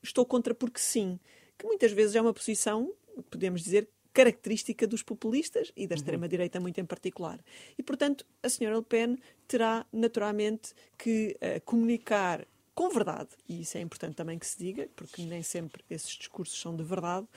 estou 0.02 0.26
contra 0.26 0.54
porque 0.54 0.80
sim, 0.80 1.19
que 1.58 1.65
muitas 1.65 1.91
vezes 1.91 2.15
é 2.15 2.22
uma 2.22 2.34
posição, 2.34 2.93
podemos 3.30 3.63
dizer, 3.63 3.89
característica 4.13 4.88
dos 4.88 5.04
populistas 5.04 5.72
e 5.76 5.86
da 5.88 5.95
extrema-direita 5.95 6.60
muito 6.60 6.80
em 6.80 6.86
particular. 6.86 7.39
E, 7.78 7.84
portanto, 7.84 8.26
a 8.41 8.50
senhora 8.50 8.78
Le 8.78 8.84
Pen 8.84 9.17
terá 9.48 9.86
naturalmente 9.91 10.74
que 10.98 11.38
eh, 11.39 11.60
comunicar 11.60 12.48
com 12.74 12.89
verdade, 12.89 13.30
e 13.48 13.62
isso 13.62 13.78
é 13.78 13.82
importante 13.82 14.15
também 14.15 14.39
que 14.39 14.48
se 14.48 14.58
diga, 14.58 14.88
porque 14.95 15.22
nem 15.24 15.43
sempre 15.43 15.84
esses 15.89 16.12
discursos 16.12 16.60
são 16.60 16.76
de 16.76 16.84
verdade, 16.84 17.28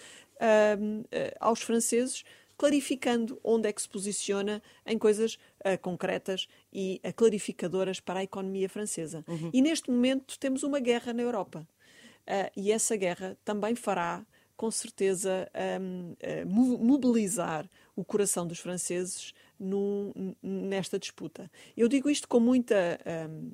ahm, 0.41 1.03
eh, 1.11 1.37
aos 1.41 1.61
franceses, 1.63 2.23
clarificando 2.57 3.41
onde 3.43 3.69
é 3.69 3.73
que 3.73 3.83
se 3.83 3.89
posiciona 3.89 4.63
em 4.87 4.97
coisas 4.97 5.37
ah, 5.65 5.77
concretas 5.79 6.47
e 6.73 7.01
ah, 7.03 7.13
clarificadoras 7.13 8.01
para 8.01 8.21
a 8.21 8.23
economia 8.25 8.69
francesa. 8.69 9.25
E 9.53 9.61
neste 9.63 9.91
momento 9.91 10.39
temos 10.39 10.63
uma 10.63 10.81
guerra 10.81 11.13
na 11.13 11.23
Europa. 11.23 11.67
Ah, 12.27 12.51
e 12.57 12.71
essa 12.73 12.97
guerra 12.97 13.37
também 13.45 13.75
fará, 13.75 14.25
com 14.57 14.71
certeza, 14.71 15.51
ah, 15.55 16.45
mo- 16.47 16.79
mobilizar 16.79 17.69
o 17.97 18.05
coração 18.05 18.47
dos 18.47 18.59
franceses 18.59 19.35
num- 19.59 20.35
nesta 20.43 20.99
disputa. 20.99 21.51
Eu 21.77 21.89
digo 21.89 22.09
isto 22.11 22.27
com 22.29 22.41
muita 22.41 22.99
ahm, 23.05 23.51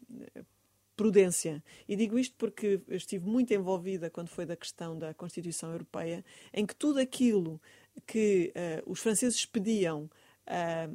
prudência. 0.96 1.62
E 1.88 1.94
digo 1.96 2.18
isto 2.18 2.34
porque 2.36 2.80
estive 2.88 3.24
muito 3.26 3.52
envolvida 3.54 4.10
quando 4.10 4.28
foi 4.28 4.44
da 4.44 4.56
questão 4.56 4.98
da 4.98 5.14
Constituição 5.14 5.70
Europeia, 5.70 6.24
em 6.52 6.66
que 6.66 6.74
tudo 6.74 6.98
aquilo 6.98 7.60
que 8.06 8.52
ah, 8.54 8.82
os 8.86 9.00
franceses 9.00 9.44
pediam 9.46 10.10
ah, 10.46 10.88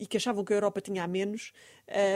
e 0.00 0.06
que 0.06 0.16
achavam 0.16 0.42
que 0.42 0.52
a 0.52 0.56
Europa 0.56 0.80
tinha 0.80 1.04
a 1.04 1.06
menos, 1.06 1.52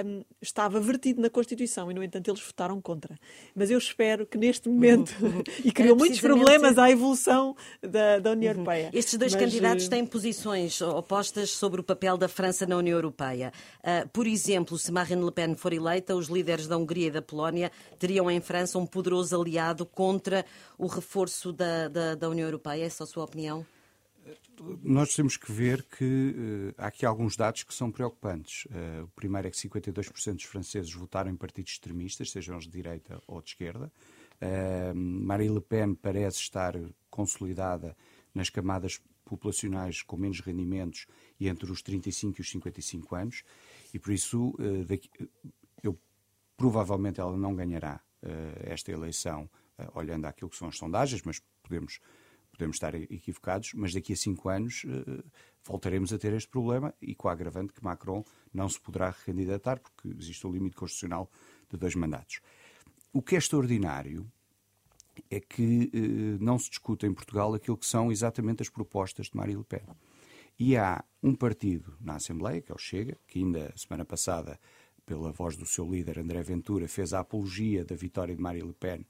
um, 0.07 0.25
estava 0.41 0.81
vertido 0.81 1.21
na 1.21 1.29
Constituição 1.29 1.91
e, 1.91 1.95
no 1.95 2.03
entanto, 2.03 2.31
eles 2.31 2.41
votaram 2.41 2.81
contra. 2.81 3.15
Mas 3.55 3.71
eu 3.71 3.77
espero 3.77 4.27
que 4.27 4.39
neste 4.39 4.71
momento, 4.71 5.15
uhum. 5.21 5.43
e 5.63 5.71
criou 5.71 5.95
muitos 5.95 6.19
problemas 6.19 6.79
à 6.79 6.91
evolução 6.91 7.55
da, 7.83 8.19
da 8.19 8.31
União 8.31 8.53
uhum. 8.53 8.61
Europeia. 8.61 8.91
Estes 8.95 9.19
dois 9.19 9.35
Mas, 9.35 9.43
candidatos 9.43 9.87
têm 9.87 10.07
posições 10.07 10.81
opostas 10.81 11.51
sobre 11.51 11.81
o 11.81 11.85
papel 11.85 12.17
da 12.17 12.27
França 12.27 12.67
na 12.67 12.77
União 12.77 12.97
Europeia. 12.97 13.53
Uh, 13.81 14.09
por 14.09 14.27
exemplo, 14.27 14.79
se 14.79 14.91
Marine 14.91 15.23
Le 15.23 15.33
Pen 15.33 15.55
for 15.55 15.73
eleita, 15.73 16.17
os 16.17 16.29
líderes 16.29 16.67
da 16.67 16.79
Hungria 16.79 17.09
e 17.09 17.11
da 17.11 17.21
Polónia 17.21 17.71
teriam 17.99 18.31
em 18.31 18.41
França 18.41 18.79
um 18.79 18.87
poderoso 18.87 19.39
aliado 19.39 19.85
contra 19.85 20.47
o 20.79 20.87
reforço 20.87 21.53
da, 21.53 21.89
da, 21.89 22.15
da 22.15 22.31
União 22.31 22.47
Europeia. 22.47 22.85
Essa 22.87 23.03
é 23.03 23.05
a 23.05 23.07
sua 23.07 23.25
opinião? 23.25 23.67
Nós 24.83 25.15
temos 25.15 25.37
que 25.37 25.51
ver 25.51 25.83
que 25.85 26.05
uh, 26.05 26.75
há 26.79 26.87
aqui 26.87 27.05
alguns 27.05 27.37
dados 27.37 27.63
que 27.63 27.75
são 27.75 27.91
preocupantes. 27.91 28.67
Uh, 28.67 29.05
o 29.05 29.09
primeiro 29.09 29.49
é 29.49 29.51
que 29.51 29.57
52% 29.57 30.35
dos 30.35 30.45
franceses 30.45 30.93
votaram 30.93 31.31
em 31.31 31.37
partidos 31.37 31.73
extremistas, 31.73 32.31
sejam 32.31 32.57
os 32.57 32.65
de 32.65 32.71
direita 32.71 33.21
ou 33.27 33.41
de 33.41 33.51
esquerda. 33.51 33.93
Uh, 34.41 34.95
Marine 34.95 35.55
Le 35.55 35.61
Pen 35.61 35.95
parece 35.95 36.39
estar 36.39 36.75
consolidada 37.11 37.97
nas 38.35 38.51
camadas 38.51 39.01
populacionais 39.25 40.03
com 40.03 40.17
menos 40.17 40.41
rendimentos 40.41 41.07
e 41.41 41.49
entre 41.49 41.71
os 41.71 41.83
35 41.83 42.39
e 42.39 42.43
os 42.43 42.51
55 42.51 43.15
anos, 43.15 43.43
e 43.93 43.99
por 43.99 44.13
isso 44.13 44.55
daqui, 44.87 45.09
eu, 45.83 45.99
provavelmente 46.57 47.21
ela 47.21 47.35
não 47.37 47.55
ganhará 47.55 48.01
esta 48.65 48.93
eleição, 48.93 49.49
olhando 49.95 50.27
àquilo 50.27 50.51
que 50.51 50.57
são 50.57 50.69
as 50.69 50.77
sondagens, 50.77 51.23
mas 51.23 51.41
podemos 51.63 52.01
podemos 52.55 52.77
estar 52.77 52.95
equivocados, 52.95 53.73
mas 53.75 53.93
daqui 53.93 54.13
a 54.13 54.17
cinco 54.17 54.49
anos 54.49 54.85
uh, 54.85 55.25
voltaremos 55.65 56.13
a 56.13 56.19
ter 56.19 56.33
este 56.33 56.49
problema 56.49 56.95
e 57.03 57.15
com 57.15 57.29
a 57.29 57.33
agravante 57.33 57.73
que 57.73 57.85
Macron 57.85 58.25
não 58.53 58.69
se 58.69 58.81
poderá 58.81 59.11
recandidatar, 59.11 59.81
porque 59.81 60.09
existe 60.09 60.47
o 60.47 60.53
limite 60.53 60.77
constitucional 60.77 61.31
de 61.71 61.77
dois 61.77 61.95
mandatos. 61.95 62.41
O 63.13 63.21
que 63.23 63.35
é 63.35 63.39
extraordinário 63.39 64.31
é 65.31 65.41
que 65.41 65.91
uh, 65.93 66.43
não 66.43 66.59
se 66.59 66.71
discute 66.71 67.07
em 67.07 67.13
Portugal 67.13 67.55
aquilo 67.55 67.77
que 67.77 67.87
são 67.87 68.11
exatamente 68.11 68.63
as 68.63 68.69
propostas 68.69 69.27
de 69.27 69.37
Marine 69.37 69.59
Le 69.59 69.65
Pen. 69.65 69.87
E 70.59 70.77
há 70.77 71.05
um 71.23 71.35
partido 71.35 71.97
na 72.01 72.15
Assembleia, 72.15 72.63
que 72.63 72.71
é 72.71 72.75
o 72.75 72.79
Chega, 72.79 73.19
que 73.27 73.41
ainda 73.41 73.73
semana 73.77 74.05
passada, 74.05 74.59
pela 75.05 75.33
voz 75.33 75.57
do 75.57 75.67
seu 75.67 75.89
líder 75.91 76.19
André 76.19 76.43
Ventura, 76.43 76.87
fez 76.87 77.13
a 77.13 77.21
apologia 77.21 77.85
da 77.85 77.97
vitória 77.97 78.35
de 78.35 78.41
Marine 78.41 78.69
Le 78.69 78.75
Pen 78.75 79.05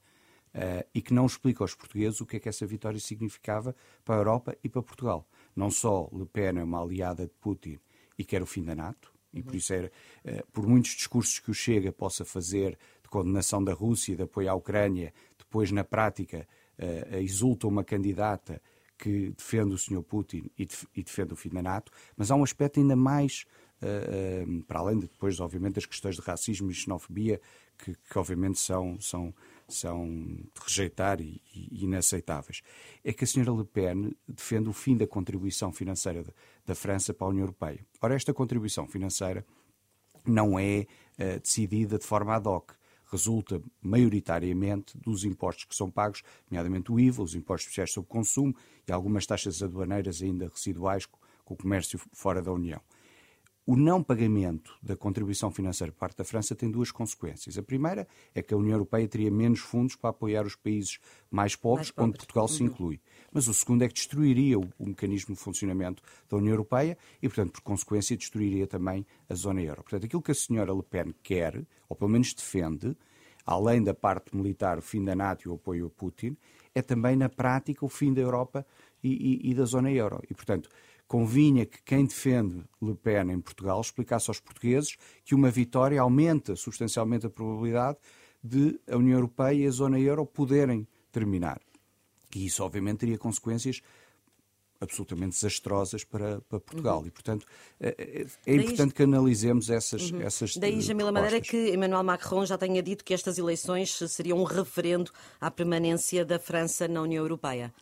uh, 0.54 0.86
e 0.94 1.02
que 1.02 1.12
não 1.12 1.26
explica 1.26 1.64
aos 1.64 1.74
portugueses 1.74 2.20
o 2.20 2.26
que 2.26 2.36
é 2.36 2.40
que 2.40 2.48
essa 2.48 2.66
vitória 2.66 3.00
significava 3.00 3.74
para 4.04 4.16
a 4.16 4.18
Europa 4.18 4.56
e 4.62 4.68
para 4.68 4.82
Portugal. 4.82 5.28
Não 5.54 5.70
só 5.70 6.08
Le 6.12 6.26
Pen 6.26 6.58
é 6.58 6.64
uma 6.64 6.82
aliada 6.82 7.26
de 7.26 7.32
Putin 7.40 7.78
e 8.18 8.24
quer 8.24 8.42
o 8.42 8.46
fim 8.46 8.64
da 8.64 8.74
NATO, 8.74 9.12
e 9.32 9.42
por 9.42 9.54
isso 9.54 9.72
era, 9.72 9.90
uh, 10.24 10.46
por 10.52 10.66
muitos 10.66 10.92
discursos 10.92 11.38
que 11.38 11.50
o 11.50 11.54
Chega 11.54 11.92
possa 11.92 12.24
fazer 12.24 12.78
de 13.02 13.08
condenação 13.08 13.62
da 13.62 13.72
Rússia, 13.72 14.16
de 14.16 14.22
apoio 14.22 14.50
à 14.50 14.54
Ucrânia, 14.54 15.12
depois 15.38 15.70
na 15.70 15.84
prática 15.84 16.46
uh, 16.78 17.16
exulta 17.16 17.66
uma 17.66 17.84
candidata 17.84 18.60
que 18.96 19.30
defende 19.36 19.74
o 19.74 19.78
Sr. 19.78 20.02
Putin 20.02 20.50
e, 20.56 20.64
def 20.64 20.84
e, 20.94 21.02
defende 21.02 21.32
o 21.32 21.36
fim 21.36 21.48
da 21.48 21.62
NATO, 21.62 21.92
mas 22.16 22.30
há 22.30 22.36
um 22.36 22.44
aspecto 22.44 22.80
ainda 22.80 22.96
mais, 22.96 23.44
uh, 23.82 24.48
uh, 24.48 24.62
para 24.64 24.80
além 24.80 24.98
de 24.98 25.08
depois, 25.08 25.40
obviamente, 25.40 25.74
das 25.74 25.86
questões 25.86 26.16
de 26.16 26.22
racismo 26.22 26.70
e 26.70 26.74
xenofobia, 26.74 27.40
que, 27.76 27.94
que 27.94 28.18
obviamente 28.18 28.58
são, 28.58 29.00
são, 29.00 29.34
são 29.68 30.06
de 30.06 30.60
rejeitar 30.66 31.20
e, 31.20 31.40
e, 31.54 31.84
inaceitáveis. 31.84 32.62
É 33.02 33.12
que 33.12 33.24
a 33.24 33.26
senhora 33.26 33.52
Le 33.52 33.64
Pen 33.64 34.12
defende 34.26 34.68
o 34.68 34.72
fim 34.72 34.96
da 34.96 35.06
contribuição 35.06 35.72
financeira 35.72 36.22
de, 36.22 36.30
da 36.66 36.74
França 36.74 37.14
para 37.14 37.26
a 37.26 37.30
União 37.30 37.42
Europeia. 37.42 37.84
Ora, 38.00 38.14
esta 38.14 38.32
contribuição 38.34 38.86
financeira 38.86 39.44
não 40.26 40.58
é 40.58 40.86
uh, 41.18 41.40
decidida 41.40 41.98
de 41.98 42.04
forma 42.04 42.34
ad 42.34 42.48
hoc. 42.48 42.72
Resulta 43.10 43.62
maioritariamente 43.80 44.98
dos 44.98 45.24
impostos 45.24 45.66
que 45.66 45.76
são 45.76 45.90
pagos, 45.90 46.22
nomeadamente 46.50 46.90
o 46.90 46.98
IVA, 46.98 47.22
os 47.22 47.34
impostos 47.34 47.66
especiais 47.66 47.92
sobre 47.92 48.08
consumo 48.08 48.54
e 48.88 48.92
algumas 48.92 49.24
taxas 49.26 49.62
aduaneiras 49.62 50.20
ainda 50.20 50.50
residuais 50.52 51.06
com 51.06 51.54
o 51.54 51.56
comércio 51.56 52.00
fora 52.12 52.42
da 52.42 52.52
União. 52.52 52.80
O 53.66 53.76
não 53.76 54.02
pagamento 54.02 54.76
da 54.82 54.94
contribuição 54.94 55.50
financeira 55.50 55.90
por 55.90 56.00
parte 56.00 56.18
da 56.18 56.24
França 56.24 56.54
tem 56.54 56.70
duas 56.70 56.92
consequências. 56.92 57.56
A 57.56 57.62
primeira 57.62 58.06
é 58.34 58.42
que 58.42 58.52
a 58.52 58.56
União 58.58 58.74
Europeia 58.74 59.08
teria 59.08 59.30
menos 59.30 59.60
fundos 59.60 59.96
para 59.96 60.10
apoiar 60.10 60.44
os 60.44 60.54
países 60.54 60.98
mais 61.30 61.56
pobres, 61.56 61.86
mais 61.86 61.90
pobres. 61.90 62.08
onde 62.10 62.18
Portugal 62.18 62.44
uhum. 62.44 62.48
se 62.48 62.62
inclui. 62.62 63.00
Mas 63.32 63.48
o 63.48 63.54
segundo 63.54 63.82
é 63.82 63.88
que 63.88 63.94
destruiria 63.94 64.58
o, 64.58 64.68
o, 64.78 64.86
mecanismo 64.86 65.34
de 65.34 65.40
funcionamento 65.40 66.02
da 66.28 66.36
União 66.36 66.52
Europeia 66.52 66.98
e, 67.22 67.26
portanto, 67.26 67.52
por 67.52 67.62
consequência, 67.62 68.14
destruiria 68.14 68.66
também 68.66 69.06
a 69.30 69.34
zona 69.34 69.62
euro. 69.62 69.82
Portanto, 69.82 70.04
aquilo 70.04 70.20
que 70.20 70.32
a 70.32 70.34
senhora 70.34 70.70
Le 70.70 70.82
Pen 70.82 71.14
quer, 71.22 71.64
ou 71.88 71.96
pelo 71.96 72.10
menos 72.10 72.34
defende, 72.34 72.94
além 73.46 73.82
da 73.82 73.94
parte 73.94 74.36
militar, 74.36 74.76
o 74.76 74.82
fim 74.82 75.02
da 75.02 75.16
NATO 75.16 75.48
e 75.48 75.48
o 75.48 75.54
apoio 75.54 75.86
a 75.86 75.90
Putin, 75.90 76.36
é 76.74 76.82
também, 76.82 77.16
na 77.16 77.30
prática, 77.30 77.82
o 77.82 77.88
fim 77.88 78.12
da 78.12 78.20
Europa 78.20 78.66
e, 79.02 79.40
e, 79.46 79.50
e 79.50 79.54
da 79.54 79.64
zona 79.64 79.90
euro. 79.90 80.20
E, 80.28 80.34
portanto, 80.34 80.68
convinha 81.06 81.66
que 81.66 81.82
quem 81.82 82.04
defende 82.04 82.64
Le 82.80 82.94
Pen 82.94 83.30
em 83.30 83.40
Portugal 83.40 83.80
explicasse 83.80 84.30
aos 84.30 84.40
portugueses 84.40 84.96
que 85.24 85.34
uma 85.34 85.50
vitória 85.50 86.00
aumenta 86.00 86.56
substancialmente 86.56 87.26
a 87.26 87.30
probabilidade 87.30 87.98
de 88.42 88.78
a 88.90 88.96
União 88.96 89.16
Europeia 89.16 89.64
e 89.64 89.66
a 89.66 89.70
zona 89.70 89.98
euro 89.98 90.26
poderem 90.26 90.86
terminar. 91.10 91.60
E 92.34 92.46
isso, 92.46 92.62
obviamente, 92.64 92.98
teria 92.98 93.16
consequências 93.16 93.80
absolutamente 94.80 95.34
desastrosas 95.34 96.04
para, 96.04 96.40
para 96.42 96.60
Portugal. 96.60 97.00
Uhum. 97.00 97.06
E, 97.06 97.10
portanto, 97.10 97.46
é, 97.80 98.26
é, 98.46 98.52
é 98.52 98.54
importante 98.56 98.92
que 98.92 99.02
analisemos 99.02 99.70
essas, 99.70 100.10
uhum. 100.10 100.20
essas 100.20 100.56
Daí, 100.56 100.80
Jamila 100.80 101.10
Madeira, 101.10 101.40
que 101.40 101.72
Emmanuel 101.72 102.02
Macron 102.02 102.44
já 102.44 102.58
tenha 102.58 102.82
dito 102.82 103.04
que 103.04 103.14
estas 103.14 103.38
eleições 103.38 103.98
seriam 104.08 104.38
um 104.38 104.44
referendo 104.44 105.10
à 105.40 105.50
permanência 105.50 106.24
da 106.24 106.38
França 106.38 106.86
na 106.86 107.02
União 107.02 107.22
Europeia. 107.22 107.72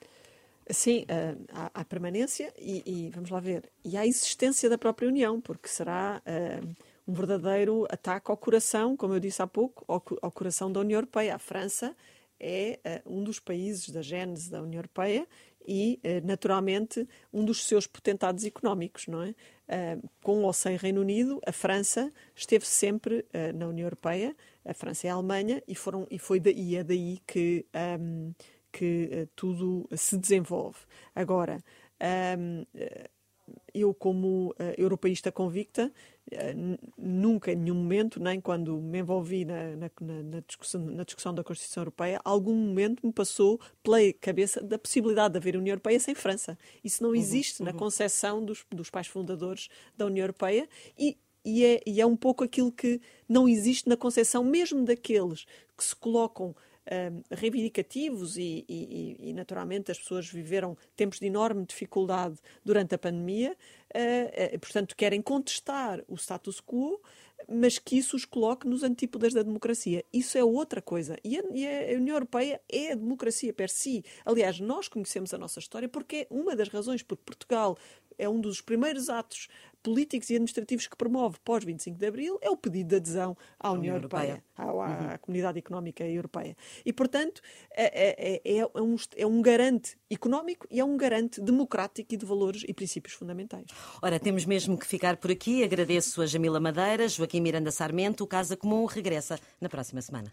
Sim, 0.70 1.04
há, 1.52 1.70
há 1.74 1.84
permanência 1.84 2.52
e, 2.56 2.82
e, 2.86 3.10
vamos 3.10 3.30
lá 3.30 3.40
ver, 3.40 3.68
e 3.84 3.96
há 3.96 4.06
existência 4.06 4.70
da 4.70 4.78
própria 4.78 5.08
União, 5.08 5.40
porque 5.40 5.68
será 5.68 6.22
uh, 6.24 6.76
um 7.06 7.12
verdadeiro 7.12 7.86
ataque 7.90 8.30
ao 8.30 8.36
coração, 8.36 8.96
como 8.96 9.14
eu 9.14 9.20
disse 9.20 9.42
há 9.42 9.46
pouco, 9.46 9.84
ao, 9.88 10.02
ao 10.22 10.30
coração 10.30 10.70
da 10.70 10.80
União 10.80 10.98
Europeia. 10.98 11.34
A 11.34 11.38
França 11.38 11.96
é 12.38 12.78
uh, 13.06 13.12
um 13.12 13.24
dos 13.24 13.40
países 13.40 13.90
da 13.90 14.02
gênese 14.02 14.50
da 14.50 14.62
União 14.62 14.78
Europeia 14.78 15.26
e, 15.66 16.00
uh, 16.04 16.26
naturalmente, 16.26 17.08
um 17.32 17.44
dos 17.44 17.66
seus 17.66 17.86
potentados 17.86 18.44
económicos, 18.44 19.06
não 19.06 19.22
é? 19.22 19.34
com 20.22 20.42
ou 20.42 20.52
sem 20.52 20.76
Reino 20.76 21.00
Unido, 21.00 21.40
a 21.46 21.52
França 21.52 22.12
esteve 22.36 22.66
sempre 22.66 23.24
na 23.54 23.68
União 23.68 23.86
Europeia, 23.86 24.36
a 24.66 24.74
França 24.74 25.06
e 25.06 25.10
a 25.10 25.14
Alemanha, 25.14 25.62
e, 25.66 25.74
foram, 25.74 26.06
e, 26.10 26.18
foi 26.18 26.38
daí, 26.38 26.76
é 26.76 26.84
daí 26.84 27.22
que 27.26 27.64
um, 27.98 28.34
que 28.72 29.10
uh, 29.12 29.28
tudo 29.36 29.88
se 29.94 30.16
desenvolve. 30.16 30.78
Agora, 31.14 31.62
um, 32.38 32.64
eh, 32.74 33.10
eu, 33.74 33.92
como 33.92 34.50
uh, 34.50 34.54
europeísta 34.76 35.30
convicta, 35.30 35.92
nunca, 36.96 37.52
em 37.52 37.56
nenhum 37.56 37.74
momento, 37.74 38.18
nem 38.20 38.40
quando 38.40 38.80
me 38.80 39.00
envolvi 39.00 39.44
na, 39.44 39.76
na, 39.76 39.90
na, 40.22 40.40
discussão, 40.40 40.80
na 40.80 41.04
discussão 41.04 41.34
da 41.34 41.44
Constituição 41.44 41.82
Europeia, 41.82 42.20
algum 42.24 42.54
momento 42.54 43.06
me 43.06 43.12
passou 43.12 43.60
pela 43.82 43.98
cabeça 44.14 44.62
da 44.62 44.78
possibilidade 44.78 45.32
de 45.32 45.38
haver 45.38 45.56
União 45.56 45.72
Europeia 45.72 46.00
sem 46.00 46.14
França. 46.14 46.56
Isso 46.82 47.02
não 47.02 47.10
uhum, 47.10 47.16
existe 47.16 47.60
uhum, 47.60 47.66
uhum. 47.66 47.72
na 47.72 47.78
concepção 47.78 48.44
dos, 48.44 48.64
dos 48.70 48.88
pais 48.88 49.08
fundadores 49.08 49.68
da 49.96 50.06
União 50.06 50.22
Europeia 50.24 50.68
e 50.98 51.18
e 51.44 51.64
é, 51.64 51.80
e 51.84 52.00
é, 52.00 52.06
um 52.06 52.16
pouco 52.16 52.44
aquilo 52.44 52.70
que 52.70 53.00
não 53.28 53.48
existe 53.48 53.88
na 53.88 53.96
concepção 53.96 54.44
mesmo 54.44 54.84
daqueles 54.84 55.44
que 55.76 55.84
se 55.84 55.96
colocam 55.96 56.54
reivindicativos 57.30 58.36
e, 58.36 58.64
e, 58.68 59.16
e, 59.20 59.32
naturalmente, 59.32 59.90
as 59.90 59.98
pessoas 59.98 60.28
viveram 60.28 60.76
tempos 60.96 61.20
de 61.20 61.26
enorme 61.26 61.64
dificuldade 61.64 62.36
durante 62.64 62.94
a 62.94 62.98
pandemia, 62.98 63.56
uh, 63.94 64.56
uh, 64.56 64.58
portanto, 64.58 64.96
querem 64.96 65.22
contestar 65.22 66.02
o 66.08 66.16
status 66.16 66.60
quo, 66.60 67.00
mas 67.48 67.78
que 67.78 67.96
isso 67.96 68.16
os 68.16 68.24
coloque 68.24 68.66
nos 68.66 68.82
antípodas 68.82 69.32
da 69.32 69.42
democracia. 69.42 70.04
Isso 70.12 70.38
é 70.38 70.44
outra 70.44 70.80
coisa. 70.80 71.16
E 71.24 71.38
a, 71.38 71.42
e 71.52 71.66
a 71.66 71.96
União 71.96 72.16
Europeia 72.16 72.60
é 72.70 72.92
a 72.92 72.94
democracia 72.94 73.52
per 73.52 73.68
si. 73.68 74.04
Aliás, 74.24 74.60
nós 74.60 74.88
conhecemos 74.88 75.32
a 75.34 75.38
nossa 75.38 75.58
história 75.58 75.88
porque 75.88 76.16
é 76.16 76.26
uma 76.30 76.54
das 76.54 76.68
razões 76.68 77.02
porque 77.02 77.24
Portugal 77.24 77.76
é 78.18 78.28
um 78.28 78.40
dos 78.40 78.60
primeiros 78.60 79.08
atos 79.08 79.48
políticos 79.82 80.30
e 80.30 80.34
administrativos 80.34 80.86
que 80.86 80.96
promove 80.96 81.38
pós 81.44 81.64
25 81.64 81.98
de 81.98 82.06
Abril 82.06 82.38
é 82.40 82.50
o 82.50 82.56
pedido 82.56 82.88
de 82.88 82.96
adesão 82.96 83.36
à 83.58 83.70
União, 83.70 83.80
União 83.80 83.96
Europeia, 83.96 84.22
Europeia. 84.22 84.44
À, 84.56 84.64
à 84.64 85.12
uhum. 85.12 85.18
Comunidade 85.20 85.58
Económica 85.58 86.04
Europeia. 86.04 86.56
E, 86.84 86.92
portanto, 86.92 87.40
é, 87.74 87.84
é, 87.84 88.40
é, 88.44 88.58
é, 88.58 88.80
um, 88.80 88.96
é 89.16 89.26
um 89.26 89.42
garante 89.42 89.96
económico 90.10 90.66
e 90.70 90.80
é 90.80 90.84
um 90.84 90.96
garante 90.96 91.40
democrático 91.40 92.14
e 92.14 92.16
de 92.16 92.24
valores 92.24 92.64
e 92.66 92.72
princípios 92.72 93.14
fundamentais. 93.14 93.66
Ora, 94.00 94.18
temos 94.20 94.44
mesmo 94.44 94.78
que 94.78 94.86
ficar 94.86 95.16
por 95.16 95.30
aqui. 95.30 95.64
Agradeço 95.64 96.22
a 96.22 96.26
Jamila 96.26 96.60
Madeira, 96.60 97.08
Joaquim 97.08 97.40
Miranda 97.40 97.70
Sarmento. 97.70 98.24
O 98.24 98.26
Casa 98.26 98.56
Comum 98.56 98.84
regressa 98.84 99.38
na 99.60 99.68
próxima 99.68 100.00
semana. 100.00 100.32